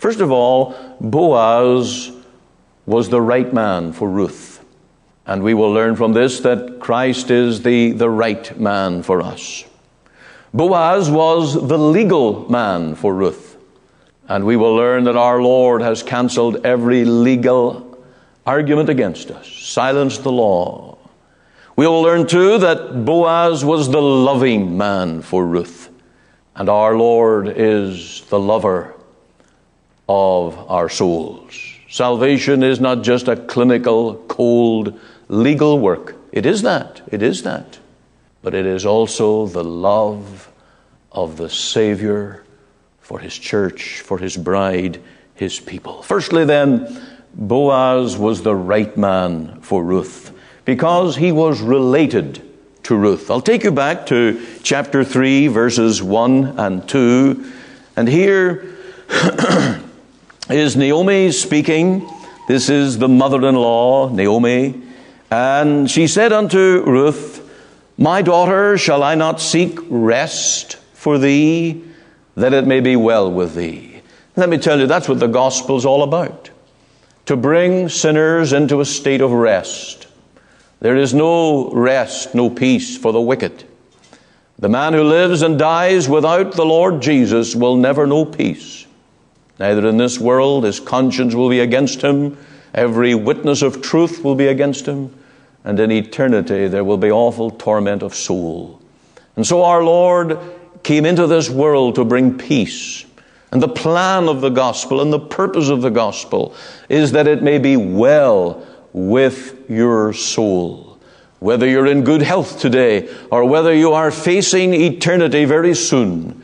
First 0.01 0.20
of 0.20 0.31
all, 0.31 0.74
Boaz 1.00 2.12
was 2.88 3.10
the 3.10 3.22
right 3.22 3.53
man 3.53 3.93
for 3.93 4.10
Ruth. 4.10 4.65
And 5.27 5.43
we 5.43 5.53
will 5.53 5.72
learn 5.72 5.96
from 5.96 6.13
this 6.13 6.39
that 6.39 6.79
Christ 6.79 7.29
is 7.29 7.62
the, 7.62 7.91
the 7.91 8.10
right 8.10 8.60
man 8.60 9.03
for 9.03 9.22
us. 9.22 9.63
Boaz 10.55 11.12
was 11.12 11.53
the 11.53 11.77
legal 11.77 12.50
man 12.50 12.96
for 12.96 13.13
Ruth. 13.13 13.58
And 14.27 14.43
we 14.43 14.58
will 14.58 14.74
learn 14.74 15.03
that 15.03 15.15
our 15.15 15.39
Lord 15.39 15.84
has 15.84 16.01
cancelled 16.01 16.65
every 16.65 17.05
legal 17.05 18.03
argument 18.43 18.89
against 18.89 19.29
us, 19.29 19.48
silenced 19.48 20.24
the 20.24 20.31
law. 20.31 20.98
We 21.75 21.86
will 21.86 22.01
learn 22.01 22.25
too 22.25 22.58
that 22.58 23.05
Boaz 23.05 23.63
was 23.63 23.91
the 23.91 24.01
loving 24.01 24.79
man 24.79 25.22
for 25.22 25.46
Ruth. 25.46 25.89
And 26.55 26.70
our 26.70 26.98
Lord 26.98 27.48
is 27.55 28.22
the 28.29 28.39
lover 28.39 28.96
of 30.12 30.58
our 30.70 30.89
souls. 30.89 31.56
Salvation 31.89 32.63
is 32.63 32.80
not 32.80 33.03
just 33.03 33.27
a 33.27 33.36
clinical, 33.36 34.15
cold, 34.27 35.00
legal 35.27 35.80
work. 35.80 36.15
It 36.32 36.46
is 36.46 36.62
that. 36.63 37.01
It 37.12 37.22
is 37.22 37.44
that 37.44 37.80
but 38.41 38.53
it 38.53 38.65
is 38.65 38.86
also 38.86 39.46
the 39.48 39.63
love 39.63 40.51
of 41.12 41.38
the 41.38 41.50
Savior 41.50 42.44
for 43.00 43.20
His 43.20 43.38
church, 43.38 44.01
for 44.01 44.18
His 44.18 44.38
bride, 44.38 45.01
His 45.36 45.60
people. 45.60 46.01
Firstly, 46.01 46.46
then, 46.46 47.01
Boaz 47.34 48.18
was 48.18 48.44
the 48.44 48.56
right 48.56 48.96
man 48.98 49.62
for 49.62 49.84
Ruth 49.84 50.34
because 50.65 51.15
he 51.15 51.32
was 51.32 51.62
related 51.62 52.41
to 52.84 52.96
Ruth. 52.96 53.32
I'll 53.32 53.41
take 53.41 53.63
you 53.63 53.72
back 53.72 54.08
to 54.08 54.46
chapter 54.63 55.03
3, 55.03 55.48
verses 55.48 56.03
1 56.03 56.60
and 56.60 56.88
2. 56.89 57.51
And 57.96 58.08
here 58.08 58.75
is 60.51 60.75
Naomi 60.75 61.31
speaking. 61.31 62.08
This 62.48 62.70
is 62.70 62.98
the 62.98 63.08
mother 63.08 63.48
in 63.48 63.55
law, 63.55 64.10
Naomi. 64.10 64.81
And 65.29 65.89
she 65.89 66.08
said 66.08 66.34
unto 66.34 66.84
Ruth, 66.86 67.39
my 67.98 68.22
daughter, 68.22 68.77
shall 68.77 69.03
I 69.03 69.15
not 69.15 69.39
seek 69.39 69.77
rest 69.89 70.75
for 70.93 71.17
thee, 71.17 71.84
that 72.36 72.53
it 72.53 72.65
may 72.65 72.79
be 72.79 72.96
well 72.96 73.31
with 73.31 73.55
thee? 73.55 74.01
Let 74.36 74.50
me 74.50 74.58
tell 74.58 74.79
you, 74.79 74.88
that's 74.88 75.08
what 75.08 75.20
the 75.20 75.27
gospel's 75.27 75.86
all 75.86 76.03
about. 76.03 76.50
To 77.27 77.38
bring 77.38 77.89
sinners 77.89 78.53
into 78.53 78.81
a 78.81 78.86
state 78.86 79.22
of 79.22 79.31
rest. 79.31 80.08
There 80.79 80.98
is 80.98 81.13
no 81.13 81.72
rest, 81.72 82.34
no 82.34 82.50
peace 82.50 82.98
for 82.98 83.13
the 83.13 83.22
wicked. 83.22 83.63
The 84.58 84.70
man 84.70 84.93
who 84.93 85.03
lives 85.03 85.43
and 85.43 85.60
dies 85.60 86.10
without 86.10 86.53
the 86.53 86.65
Lord 86.65 87.01
Jesus 87.01 87.55
will 87.55 87.75
never 87.75 88.08
know 88.08 88.25
peace. 88.25 88.80
Neither 89.60 89.88
in 89.88 89.98
this 89.98 90.20
world, 90.20 90.63
his 90.63 90.79
conscience 90.79 91.36
will 91.36 91.50
be 91.50 91.60
against 91.60 92.01
him, 92.01 92.38
every 92.74 93.13
witness 93.15 93.62
of 93.62 93.81
truth 93.81 94.24
will 94.24 94.36
be 94.36 94.48
against 94.48 94.88
him 94.88 95.13
and 95.63 95.79
in 95.79 95.91
eternity 95.91 96.67
there 96.67 96.84
will 96.84 96.98
be 96.98 97.12
awful 97.12 97.51
torment 97.51 98.03
of 98.03 98.15
soul. 98.15 98.79
And 99.36 99.46
so 99.46 99.63
our 99.63 99.84
Lord 99.84 100.39
came 100.84 101.05
into 101.05 101.27
this 101.27 101.50
world 101.50 101.96
to 101.96 102.05
bring 102.05 102.38
peace. 102.38 103.05
And 103.51 103.62
the 103.62 103.67
plan 103.67 104.27
of 104.27 104.41
the 104.41 104.50
gospel 104.50 105.01
and 105.01 105.12
the 105.12 105.20
purpose 105.20 105.70
of 105.70 105.81
the 105.81 105.89
gospel 105.89 106.55
is 106.89 107.12
that 107.12 107.27
it 107.27 107.43
may 107.43 107.58
be 107.58 107.77
well 107.77 108.65
with 108.93 109.70
your 109.70 110.13
soul. 110.13 111.00
Whether 111.39 111.67
you're 111.67 111.88
in 111.88 112.03
good 112.03 112.22
health 112.22 112.60
today 112.60 113.10
or 113.29 113.46
whether 113.46 113.74
you 113.74 113.93
are 113.93 114.12
facing 114.12 114.74
eternity 114.74 115.46
very 115.46 115.75
soon, 115.75 116.43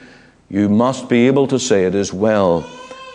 you 0.49 0.69
must 0.69 1.07
be 1.07 1.27
able 1.27 1.47
to 1.47 1.59
say, 1.59 1.85
It 1.85 1.95
is 1.95 2.11
well 2.11 2.61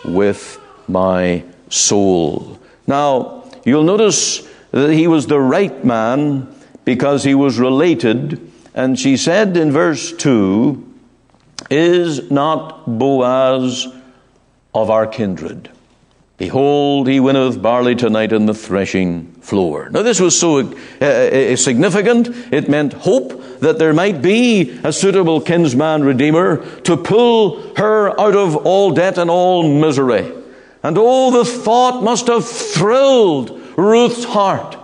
with 0.05 0.59
my 0.87 1.43
soul. 1.69 2.59
Now, 2.87 3.49
you'll 3.65 3.83
notice 3.83 4.47
that 4.71 4.91
he 4.91 5.07
was 5.07 5.27
the 5.27 5.39
right 5.39 5.83
man 5.83 6.53
because 6.85 7.23
he 7.23 7.35
was 7.35 7.59
related. 7.59 8.51
And 8.73 8.99
she 8.99 9.17
said 9.17 9.55
in 9.55 9.71
verse 9.71 10.11
2 10.13 10.93
Is 11.69 12.31
not 12.31 12.85
Boaz 12.99 13.87
of 14.73 14.89
our 14.89 15.07
kindred? 15.07 15.69
Behold, 16.43 17.07
he 17.07 17.21
winneth 17.21 17.61
barley 17.61 17.95
tonight 17.95 18.33
in 18.33 18.47
the 18.47 18.53
threshing 18.53 19.31
floor. 19.39 19.87
Now, 19.89 20.01
this 20.01 20.19
was 20.19 20.37
so 20.37 20.59
uh, 20.59 21.05
uh, 21.05 21.55
significant. 21.55 22.27
It 22.51 22.67
meant 22.67 22.91
hope 22.91 23.41
that 23.61 23.79
there 23.79 23.93
might 23.93 24.21
be 24.21 24.77
a 24.83 24.91
suitable 24.91 25.39
kinsman 25.39 26.03
redeemer 26.03 26.57
to 26.81 26.97
pull 26.97 27.73
her 27.77 28.19
out 28.19 28.35
of 28.35 28.57
all 28.57 28.91
debt 28.91 29.17
and 29.17 29.29
all 29.29 29.79
misery. 29.79 30.29
And 30.83 30.97
oh, 30.99 31.31
the 31.31 31.45
thought 31.45 32.03
must 32.03 32.27
have 32.27 32.45
thrilled 32.45 33.57
Ruth's 33.77 34.25
heart. 34.25 34.75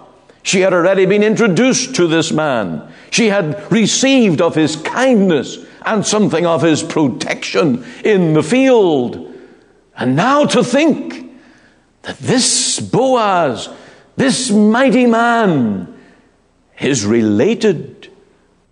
She 0.44 0.62
had 0.62 0.74
already 0.74 1.06
been 1.06 1.24
introduced 1.24 1.94
to 1.96 2.08
this 2.08 2.32
man. 2.32 2.90
She 3.12 3.28
had 3.28 3.70
received 3.70 4.40
of 4.40 4.56
his 4.56 4.78
kindness 4.78 5.58
and 5.86 6.08
something 6.08 6.46
of 6.46 6.62
his 6.62 6.84
protection 6.84 7.84
in 8.06 8.32
the 8.32 8.44
field. 8.44 9.36
And 9.98 10.16
now 10.16 10.46
to 10.46 10.64
think 10.64 11.29
that 12.04 12.18
this 12.18 12.80
Boaz, 12.80 13.70
this 14.16 14.50
mighty 14.52 15.06
man, 15.06 16.00
is 16.80 17.06
related 17.06 18.10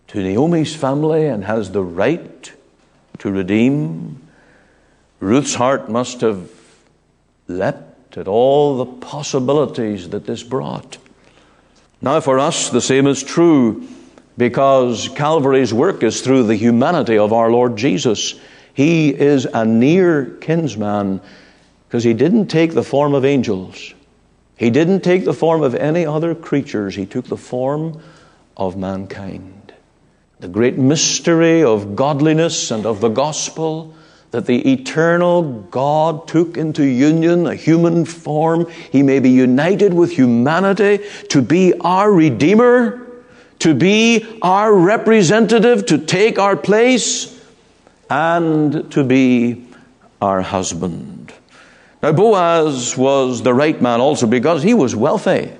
to 0.07 0.23
Naomi's 0.23 0.75
family 0.75 1.25
and 1.25 1.43
has 1.43 1.71
the 1.71 1.83
right 1.83 2.51
to 3.19 3.31
redeem. 3.31 4.21
Ruth's 5.19 5.55
heart 5.55 5.89
must 5.89 6.21
have 6.21 6.49
leapt 7.47 8.17
at 8.17 8.27
all 8.27 8.77
the 8.77 8.85
possibilities 8.85 10.09
that 10.09 10.25
this 10.25 10.43
brought. 10.43 10.97
Now, 12.01 12.19
for 12.19 12.39
us, 12.39 12.69
the 12.69 12.81
same 12.81 13.07
is 13.07 13.23
true 13.23 13.87
because 14.37 15.09
Calvary's 15.09 15.73
work 15.73 16.03
is 16.03 16.21
through 16.21 16.43
the 16.43 16.55
humanity 16.55 17.17
of 17.17 17.33
our 17.33 17.51
Lord 17.51 17.75
Jesus. 17.75 18.39
He 18.73 19.09
is 19.09 19.45
a 19.45 19.65
near 19.65 20.25
kinsman 20.25 21.21
because 21.87 22.03
he 22.03 22.13
didn't 22.13 22.47
take 22.47 22.73
the 22.73 22.83
form 22.83 23.13
of 23.13 23.23
angels. 23.23 23.93
He 24.57 24.69
didn't 24.69 25.01
take 25.01 25.23
the 25.23 25.33
form 25.33 25.61
of 25.61 25.75
any 25.75 26.05
other 26.05 26.35
creatures. 26.35 26.95
He 26.95 27.05
took 27.05 27.25
the 27.25 27.37
form 27.37 28.01
of 28.57 28.75
mankind. 28.75 29.73
The 30.39 30.47
great 30.47 30.77
mystery 30.77 31.63
of 31.63 31.95
godliness 31.95 32.71
and 32.71 32.85
of 32.85 32.99
the 32.99 33.09
gospel 33.09 33.95
that 34.31 34.45
the 34.45 34.73
eternal 34.73 35.41
God 35.71 36.27
took 36.27 36.57
into 36.57 36.83
union 36.83 37.47
a 37.47 37.55
human 37.55 38.03
form. 38.05 38.69
He 38.91 39.01
may 39.01 39.19
be 39.19 39.29
united 39.29 39.93
with 39.93 40.11
humanity 40.11 41.05
to 41.29 41.41
be 41.41 41.73
our 41.79 42.11
Redeemer, 42.11 43.07
to 43.59 43.73
be 43.73 44.39
our 44.41 44.73
representative, 44.73 45.85
to 45.87 45.97
take 45.97 46.37
our 46.37 46.57
place, 46.57 47.33
and 48.09 48.91
to 48.91 49.03
be 49.03 49.65
our 50.21 50.41
husband. 50.41 51.16
Now, 52.01 52.11
Boaz 52.11 52.95
was 52.95 53.41
the 53.41 53.53
right 53.53 53.81
man 53.81 53.99
also 53.99 54.27
because 54.27 54.61
he 54.61 54.73
was 54.73 54.95
wealthy. 54.95 55.51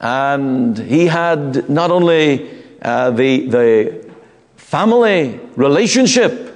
And 0.00 0.76
he 0.76 1.06
had 1.06 1.70
not 1.70 1.90
only 1.90 2.50
uh, 2.82 3.10
the, 3.12 3.46
the 3.46 4.12
family 4.56 5.40
relationship, 5.56 6.50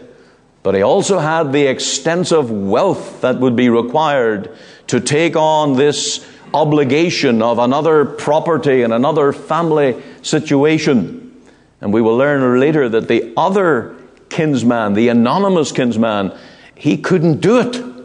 but 0.62 0.74
he 0.74 0.82
also 0.82 1.18
had 1.18 1.52
the 1.52 1.66
extensive 1.66 2.50
wealth 2.50 3.20
that 3.20 3.38
would 3.38 3.54
be 3.54 3.70
required 3.70 4.56
to 4.88 5.00
take 5.00 5.36
on 5.36 5.76
this 5.76 6.26
obligation 6.52 7.40
of 7.40 7.58
another 7.58 8.04
property 8.04 8.82
and 8.82 8.92
another 8.92 9.32
family 9.32 10.02
situation. 10.22 11.40
And 11.80 11.92
we 11.92 12.02
will 12.02 12.16
learn 12.16 12.58
later 12.58 12.88
that 12.88 13.06
the 13.06 13.32
other 13.36 13.94
kinsman, 14.28 14.94
the 14.94 15.08
anonymous 15.08 15.72
kinsman, 15.72 16.36
he 16.74 16.96
couldn't 16.96 17.40
do 17.40 17.60
it. 17.60 17.97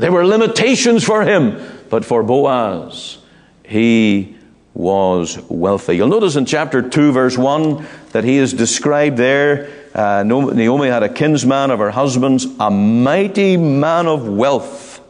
There 0.00 0.10
were 0.10 0.26
limitations 0.26 1.04
for 1.04 1.22
him, 1.22 1.60
but 1.90 2.06
for 2.06 2.22
Boaz, 2.22 3.18
he 3.64 4.36
was 4.72 5.38
wealthy. 5.48 5.96
You'll 5.96 6.08
notice 6.08 6.36
in 6.36 6.46
chapter 6.46 6.80
2, 6.80 7.12
verse 7.12 7.36
1, 7.36 7.86
that 8.12 8.24
he 8.24 8.38
is 8.38 8.54
described 8.54 9.18
there. 9.18 9.70
Uh, 9.94 10.22
Naomi 10.22 10.88
had 10.88 11.02
a 11.02 11.08
kinsman 11.08 11.70
of 11.70 11.80
her 11.80 11.90
husband's, 11.90 12.46
a 12.58 12.70
mighty 12.70 13.58
man 13.58 14.06
of 14.06 14.26
wealth 14.26 15.02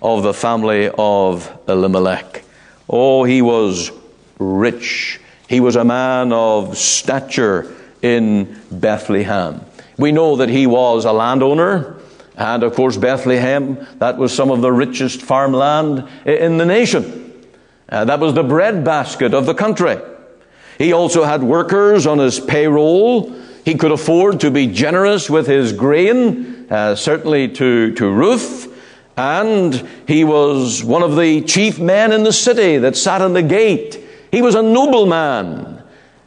of 0.00 0.22
the 0.22 0.32
family 0.32 0.90
of 0.96 1.50
Elimelech. 1.66 2.44
Oh, 2.88 3.24
he 3.24 3.42
was 3.42 3.90
rich. 4.38 5.18
He 5.48 5.58
was 5.58 5.74
a 5.74 5.84
man 5.84 6.32
of 6.32 6.78
stature 6.78 7.74
in 8.00 8.60
Bethlehem. 8.70 9.62
We 9.98 10.12
know 10.12 10.36
that 10.36 10.50
he 10.50 10.66
was 10.68 11.04
a 11.04 11.12
landowner. 11.12 11.96
And 12.36 12.62
of 12.62 12.74
course, 12.74 12.96
Bethlehem, 12.96 13.86
that 13.98 14.18
was 14.18 14.34
some 14.34 14.50
of 14.50 14.60
the 14.60 14.72
richest 14.72 15.22
farmland 15.22 16.08
in 16.26 16.58
the 16.58 16.66
nation. 16.66 17.32
Uh, 17.88 18.04
that 18.04 18.18
was 18.18 18.34
the 18.34 18.42
breadbasket 18.42 19.34
of 19.34 19.46
the 19.46 19.54
country. 19.54 19.98
He 20.78 20.92
also 20.92 21.24
had 21.24 21.42
workers 21.42 22.06
on 22.06 22.18
his 22.18 22.40
payroll. 22.40 23.30
He 23.64 23.76
could 23.76 23.92
afford 23.92 24.40
to 24.40 24.50
be 24.50 24.66
generous 24.66 25.30
with 25.30 25.46
his 25.46 25.72
grain, 25.72 26.66
uh, 26.70 26.96
certainly 26.96 27.48
to, 27.50 27.94
to 27.94 28.10
Ruth. 28.10 28.70
And 29.16 29.88
he 30.08 30.24
was 30.24 30.82
one 30.82 31.02
of 31.02 31.16
the 31.16 31.42
chief 31.42 31.78
men 31.78 32.10
in 32.10 32.24
the 32.24 32.32
city 32.32 32.78
that 32.78 32.96
sat 32.96 33.20
on 33.22 33.32
the 33.32 33.42
gate. 33.42 34.00
He 34.32 34.42
was 34.42 34.56
a 34.56 34.62
nobleman. 34.62 35.82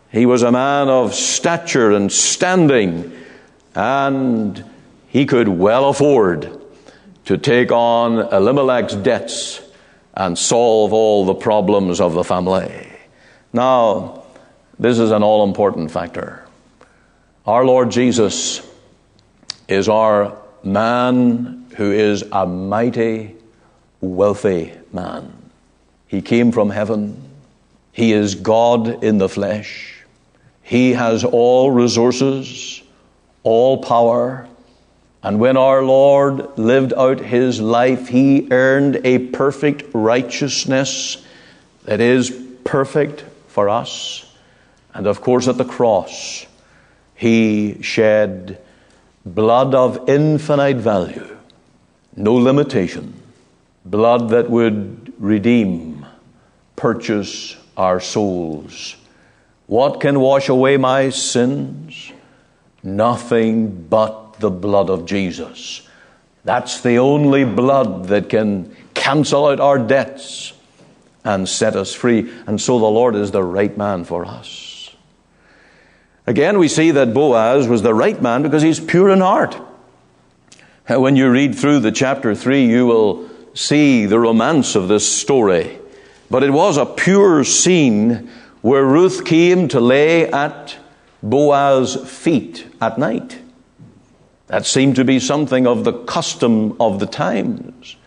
He 0.09 0.25
was 0.25 0.41
a 0.41 0.51
man 0.51 0.87
of 0.87 1.13
stature 1.13 1.91
and 1.91 2.09
standing. 2.09 3.11
And 3.75 4.63
he 5.07 5.25
could 5.25 5.47
well 5.47 5.89
afford 5.89 6.61
to 7.25 7.37
take 7.37 7.71
on 7.71 8.19
Elimelech's 8.33 8.95
debts 8.95 9.61
and 10.13 10.37
solve 10.37 10.93
all 10.93 11.25
the 11.25 11.35
problems 11.35 11.99
of 12.01 12.13
the 12.13 12.23
family. 12.23 12.87
Now, 13.53 14.23
this 14.79 14.99
is 14.99 15.11
an 15.11 15.23
all 15.23 15.43
important 15.43 15.91
factor. 15.91 16.45
Our 17.45 17.65
Lord 17.65 17.91
Jesus 17.91 18.67
is 19.67 19.89
our 19.89 20.37
man 20.63 21.65
who 21.75 21.91
is 21.91 22.23
a 22.31 22.45
mighty, 22.45 23.35
wealthy 24.01 24.73
man. 24.91 25.33
He 26.07 26.21
came 26.21 26.51
from 26.51 26.69
heaven. 26.69 27.21
He 27.91 28.13
is 28.13 28.35
God 28.35 29.03
in 29.03 29.17
the 29.17 29.29
flesh. 29.29 30.03
He 30.63 30.93
has 30.93 31.23
all 31.23 31.71
resources, 31.71 32.81
all 33.43 33.83
power, 33.83 34.47
and 35.23 35.39
when 35.39 35.57
our 35.57 35.83
Lord 35.83 36.57
lived 36.57 36.93
out 36.93 37.19
his 37.19 37.59
life, 37.59 38.07
he 38.07 38.47
earned 38.51 39.01
a 39.03 39.19
perfect 39.19 39.83
righteousness 39.93 41.25
that 41.85 41.99
is 41.99 42.29
perfect 42.63 43.25
for 43.47 43.69
us. 43.69 44.31
And 44.93 45.07
of 45.07 45.21
course, 45.21 45.47
at 45.47 45.57
the 45.57 45.65
cross, 45.65 46.45
he 47.15 47.81
shed 47.81 48.61
blood 49.25 49.73
of 49.73 50.07
infinite 50.07 50.77
value, 50.77 51.37
no 52.15 52.35
limitation, 52.35 53.13
blood 53.85 54.29
that 54.29 54.49
would 54.49 55.13
redeem, 55.17 56.05
purchase 56.75 57.57
our 57.75 57.99
souls. 57.99 58.95
What 59.65 59.99
can 59.99 60.19
wash 60.19 60.47
away 60.47 60.77
my 60.77 61.09
sins? 61.09 62.11
Nothing 62.83 63.87
but 63.87 64.26
the 64.39 64.49
blood 64.49 64.89
of 64.89 65.05
Jesus. 65.05 65.87
That's 66.43 66.81
the 66.81 66.97
only 66.97 67.43
blood 67.43 68.05
that 68.05 68.29
can 68.29 68.75
cancel 68.93 69.47
out 69.47 69.59
our 69.59 69.79
debts 69.79 70.53
and 71.23 71.47
set 71.47 71.75
us 71.75 71.93
free. 71.93 72.31
And 72.47 72.59
so 72.61 72.79
the 72.79 72.85
Lord 72.85 73.15
is 73.15 73.31
the 73.31 73.43
right 73.43 73.77
man 73.77 74.05
for 74.05 74.25
us. 74.25 74.95
Again, 76.25 76.57
we 76.57 76.67
see 76.67 76.91
that 76.91 77.13
Boaz 77.13 77.67
was 77.67 77.81
the 77.81 77.93
right 77.93 78.21
man 78.21 78.43
because 78.43 78.61
he's 78.61 78.79
pure 78.79 79.09
in 79.09 79.21
heart. 79.21 79.57
When 80.87 81.15
you 81.17 81.29
read 81.29 81.55
through 81.55 81.79
the 81.79 81.91
chapter 81.91 82.33
3, 82.33 82.65
you 82.65 82.85
will 82.85 83.29
see 83.53 84.05
the 84.05 84.19
romance 84.19 84.75
of 84.75 84.87
this 84.87 85.11
story. 85.11 85.79
But 86.29 86.43
it 86.43 86.51
was 86.51 86.77
a 86.77 86.85
pure 86.85 87.43
scene 87.43 88.29
where 88.61 88.85
Ruth 88.85 89.25
came 89.25 89.67
to 89.69 89.79
lay 89.79 90.29
at 90.31 90.77
Boaz's 91.21 92.09
feet 92.09 92.67
at 92.81 92.97
night. 92.97 93.39
That 94.47 94.65
seemed 94.65 94.95
to 94.95 95.05
be 95.05 95.19
something 95.19 95.67
of 95.67 95.83
the 95.83 95.93
custom 95.93 96.75
of 96.79 96.99
the 96.99 97.05
times. 97.05 97.97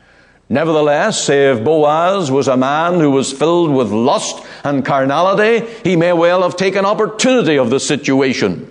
Nevertheless, 0.48 1.28
if 1.28 1.62
Boaz 1.62 2.30
was 2.30 2.48
a 2.48 2.56
man 2.56 2.98
who 2.98 3.12
was 3.12 3.32
filled 3.32 3.70
with 3.72 3.92
lust 3.92 4.44
and 4.64 4.84
carnality, 4.84 5.64
he 5.84 5.94
may 5.94 6.12
well 6.12 6.42
have 6.42 6.56
taken 6.56 6.84
opportunity 6.84 7.56
of 7.56 7.70
the 7.70 7.78
situation. 7.78 8.66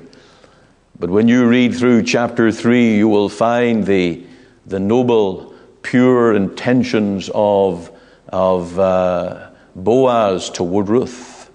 But 0.99 1.09
when 1.09 1.29
you 1.29 1.47
read 1.47 1.73
through 1.73 2.03
chapter 2.03 2.51
3, 2.51 2.97
you 2.97 3.07
will 3.07 3.29
find 3.29 3.85
the, 3.85 4.25
the 4.65 4.79
noble, 4.79 5.53
pure 5.81 6.35
intentions 6.35 7.29
of, 7.33 7.89
of 8.27 8.77
uh, 8.77 9.51
Boaz 9.73 10.49
toward 10.49 10.89
Ruth. 10.89 11.49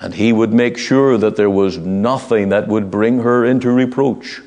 And 0.00 0.14
he 0.14 0.32
would 0.32 0.52
make 0.52 0.76
sure 0.76 1.16
that 1.18 1.36
there 1.36 1.50
was 1.50 1.78
nothing 1.78 2.48
that 2.48 2.66
would 2.66 2.90
bring 2.90 3.20
her 3.20 3.44
into 3.44 3.70
reproach. 3.70 4.40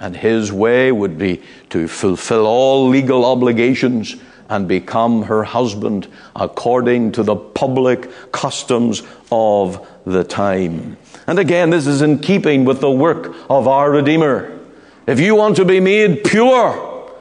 And 0.00 0.16
his 0.16 0.52
way 0.52 0.92
would 0.92 1.18
be 1.18 1.42
to 1.70 1.88
fulfill 1.88 2.46
all 2.46 2.88
legal 2.88 3.24
obligations 3.24 4.16
and 4.48 4.66
become 4.66 5.24
her 5.24 5.44
husband 5.44 6.08
according 6.34 7.12
to 7.12 7.22
the 7.22 7.36
public 7.36 8.10
customs 8.32 9.02
of 9.30 9.86
the 10.06 10.24
time. 10.24 10.96
And 11.26 11.38
again, 11.38 11.70
this 11.70 11.86
is 11.86 12.00
in 12.00 12.20
keeping 12.20 12.64
with 12.64 12.80
the 12.80 12.90
work 12.90 13.34
of 13.50 13.68
our 13.68 13.90
Redeemer. 13.90 14.58
If 15.06 15.20
you 15.20 15.34
want 15.34 15.56
to 15.56 15.64
be 15.64 15.80
made 15.80 16.24
pure, 16.24 17.12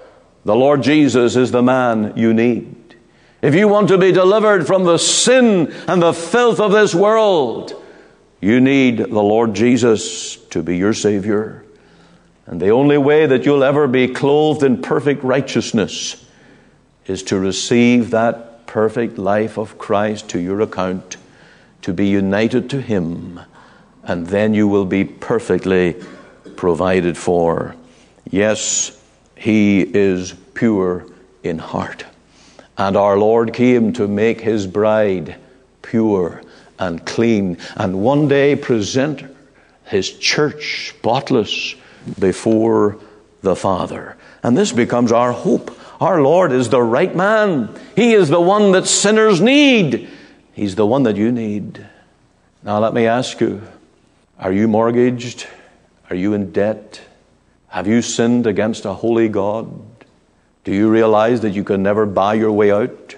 the 0.46 0.56
Lord 0.56 0.84
Jesus 0.84 1.36
is 1.36 1.52
the 1.52 1.64
man 1.64 2.14
you 2.16 2.34
need. 2.34 2.96
If 3.42 3.54
you 3.54 3.68
want 3.68 3.90
to 3.90 3.98
be 3.98 4.12
delivered 4.12 4.66
from 4.66 4.86
the 4.86 4.98
sin 4.98 5.74
and 5.88 6.02
the 6.02 6.14
filth 6.14 6.60
of 6.60 6.72
this 6.72 6.96
world, 6.96 7.74
you 8.40 8.62
need 8.62 8.98
the 8.98 9.24
Lord 9.24 9.54
Jesus 9.54 10.38
to 10.48 10.64
be 10.64 10.78
your 10.78 10.94
Savior. 10.94 11.66
And 12.48 12.62
the 12.62 12.70
only 12.70 12.98
way 12.98 13.26
that 13.26 13.46
you'll 13.46 13.64
ever 13.64 13.88
be 13.88 14.08
clothed 14.08 14.64
in 14.64 14.82
perfect 14.82 15.22
righteousness 15.24 16.26
is 17.06 17.22
to 17.24 17.38
receive 17.38 18.12
that 18.12 18.66
perfect 18.66 19.18
life 19.18 19.58
of 19.58 19.78
Christ 19.78 20.30
to 20.30 20.40
your 20.40 20.62
account, 20.62 21.18
to 21.82 21.94
be 21.94 22.08
united 22.08 22.70
to 22.70 22.82
Him, 22.82 23.42
and 24.04 24.28
then 24.28 24.54
you 24.54 24.68
will 24.68 24.86
be 24.86 25.04
perfectly 25.04 25.96
provided 26.56 27.18
for. 27.18 27.76
Yes, 28.30 28.98
He 29.36 29.82
is 29.82 30.34
pure 30.54 31.06
in 31.44 31.60
heart. 31.60 32.06
And 32.78 32.96
our 32.96 33.18
Lord 33.18 33.54
came 33.54 33.92
to 33.94 34.08
make 34.08 34.40
His 34.40 34.68
bride 34.68 35.36
pure 35.82 36.42
and 36.80 37.06
clean, 37.06 37.58
and 37.76 38.02
one 38.02 38.30
day 38.30 38.56
present 38.56 39.24
His 39.86 40.18
church 40.18 40.94
spotless 40.96 41.76
before 42.20 42.98
the 43.42 43.56
Father. 43.56 44.18
And 44.44 44.58
this 44.58 44.72
becomes 44.72 45.12
our 45.12 45.32
hope. 45.32 45.78
Our 46.02 46.22
Lord 46.22 46.52
is 46.52 46.70
the 46.70 46.82
right 46.82 47.16
man. 47.16 47.74
He 47.96 48.14
is 48.14 48.30
the 48.30 48.42
one 48.42 48.72
that 48.74 48.88
sinners 48.88 49.42
need. 49.42 50.10
He's 50.54 50.76
the 50.76 50.86
one 50.86 51.04
that 51.04 51.16
you 51.16 51.32
need. 51.32 51.86
Now, 52.64 52.80
let 52.80 52.94
me 52.94 53.06
ask 53.06 53.40
you 53.40 53.62
are 54.40 54.52
you 54.52 54.68
mortgaged? 54.68 55.48
Are 56.10 56.16
you 56.16 56.34
in 56.34 56.52
debt? 56.52 57.02
Have 57.70 57.88
you 57.88 58.02
sinned 58.02 58.48
against 58.48 58.86
a 58.86 58.94
holy 58.94 59.30
God? 59.30 59.70
Do 60.64 60.74
you 60.74 60.90
realize 60.90 61.42
that 61.42 61.52
you 61.52 61.64
can 61.64 61.82
never 61.82 62.06
buy 62.06 62.36
your 62.36 62.52
way 62.52 62.72
out? 62.72 63.16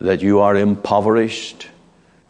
That 0.00 0.22
you 0.22 0.40
are 0.40 0.56
impoverished 0.56 1.68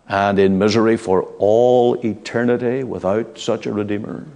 and 0.07 0.39
in 0.39 0.59
misery 0.59 0.97
for 0.97 1.23
all 1.39 1.95
eternity 2.05 2.85
without 2.85 3.39
such 3.39 3.67
a 3.67 3.73
Redeemer? 3.73 4.27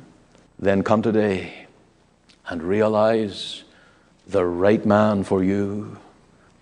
Then 0.58 0.82
come 0.82 1.02
today 1.02 1.66
and 2.48 2.62
realize 2.62 3.64
the 4.26 4.44
right 4.44 4.84
man 4.84 5.24
for 5.24 5.42
you. 5.42 5.98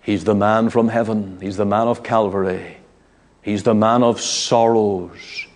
He's 0.01 0.23
the 0.23 0.35
man 0.35 0.69
from 0.69 0.87
heaven, 0.87 1.39
He's 1.41 1.57
the 1.57 1.65
man 1.65 1.87
of 1.87 2.03
Calvary, 2.03 2.77
He's 3.41 3.63
the 3.63 3.75
man 3.75 4.03
of 4.03 4.21
sorrows 4.21 5.47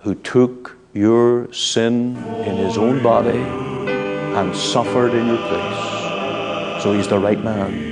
who 0.00 0.14
took 0.14 0.76
your 0.92 1.52
sin 1.52 2.16
in 2.16 2.56
His 2.56 2.76
own 2.76 3.02
body 3.02 3.38
and 3.38 4.54
suffered 4.54 5.14
in 5.14 5.26
your 5.26 5.38
place. 5.48 6.82
So 6.82 6.92
He's 6.92 7.08
the 7.08 7.18
right 7.18 7.42
man. 7.42 7.87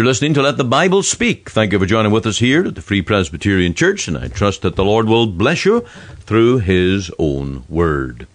You're 0.00 0.06
listening 0.06 0.32
to 0.32 0.42
Let 0.42 0.56
the 0.56 0.64
Bible 0.64 1.02
Speak. 1.02 1.50
Thank 1.50 1.72
you 1.72 1.78
for 1.78 1.84
joining 1.84 2.10
with 2.10 2.24
us 2.24 2.38
here 2.38 2.64
at 2.64 2.74
the 2.74 2.80
Free 2.80 3.02
Presbyterian 3.02 3.74
Church, 3.74 4.08
and 4.08 4.16
I 4.16 4.28
trust 4.28 4.62
that 4.62 4.74
the 4.74 4.82
Lord 4.82 5.06
will 5.06 5.26
bless 5.26 5.66
you 5.66 5.82
through 6.20 6.60
His 6.60 7.10
own 7.18 7.64
Word. 7.68 8.26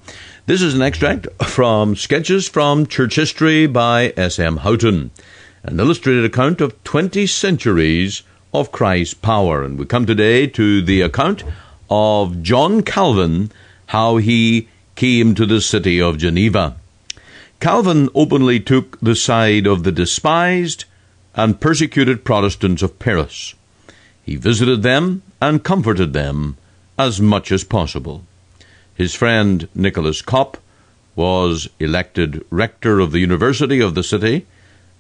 This 0.45 0.62
is 0.62 0.75
an 0.75 0.84
extract 0.84 1.28
from 1.43 1.95
Sketches 1.95 2.47
from 2.47 2.86
Church 2.86 3.15
History 3.15 3.65
by 3.65 4.13
S.M. 4.15 4.58
Houghton, 4.58 5.10
an 5.63 5.80
illustrated 5.80 6.23
account 6.23 6.62
of 6.62 6.84
20 6.84 7.25
centuries 7.25 8.21
of 8.54 8.71
Christ's 8.71 9.15
power. 9.15 9.63
And 9.63 9.80
we 9.80 9.88
come 9.88 10.06
today 10.06 10.45
to 10.45 10.84
the 10.84 11.01
account 11.01 11.43
of 11.89 12.43
John 12.43 12.84
Calvin, 12.84 13.51
how 13.88 14.17
he 14.17 14.67
came 14.93 15.34
to 15.34 15.47
the 15.47 15.62
city 15.62 15.99
of 15.99 16.19
Geneva. 16.19 16.78
Calvin 17.60 18.08
openly 18.13 18.60
took 18.60 18.99
the 18.99 19.15
side 19.15 19.65
of 19.65 19.82
the 19.82 19.91
despised 19.91 20.86
and 21.36 21.60
persecuted 21.60 22.24
Protestants 22.24 22.82
of 22.82 22.98
Paris. 22.98 23.54
He 24.24 24.36
visited 24.38 24.82
them 24.82 25.21
and 25.41 25.63
comforted 25.63 26.13
them 26.13 26.58
as 26.98 27.19
much 27.19 27.52
as 27.52 27.63
possible. 27.63 28.24
His 28.95 29.13
friend 29.13 29.67
Nicholas 29.76 30.21
Cop 30.21 30.58
was 31.15 31.69
elected 31.80 32.45
rector 32.50 33.00
of 33.00 33.12
the 33.12 33.19
University 33.19 33.80
of 33.80 33.95
the 33.95 34.04
city, 34.04 34.45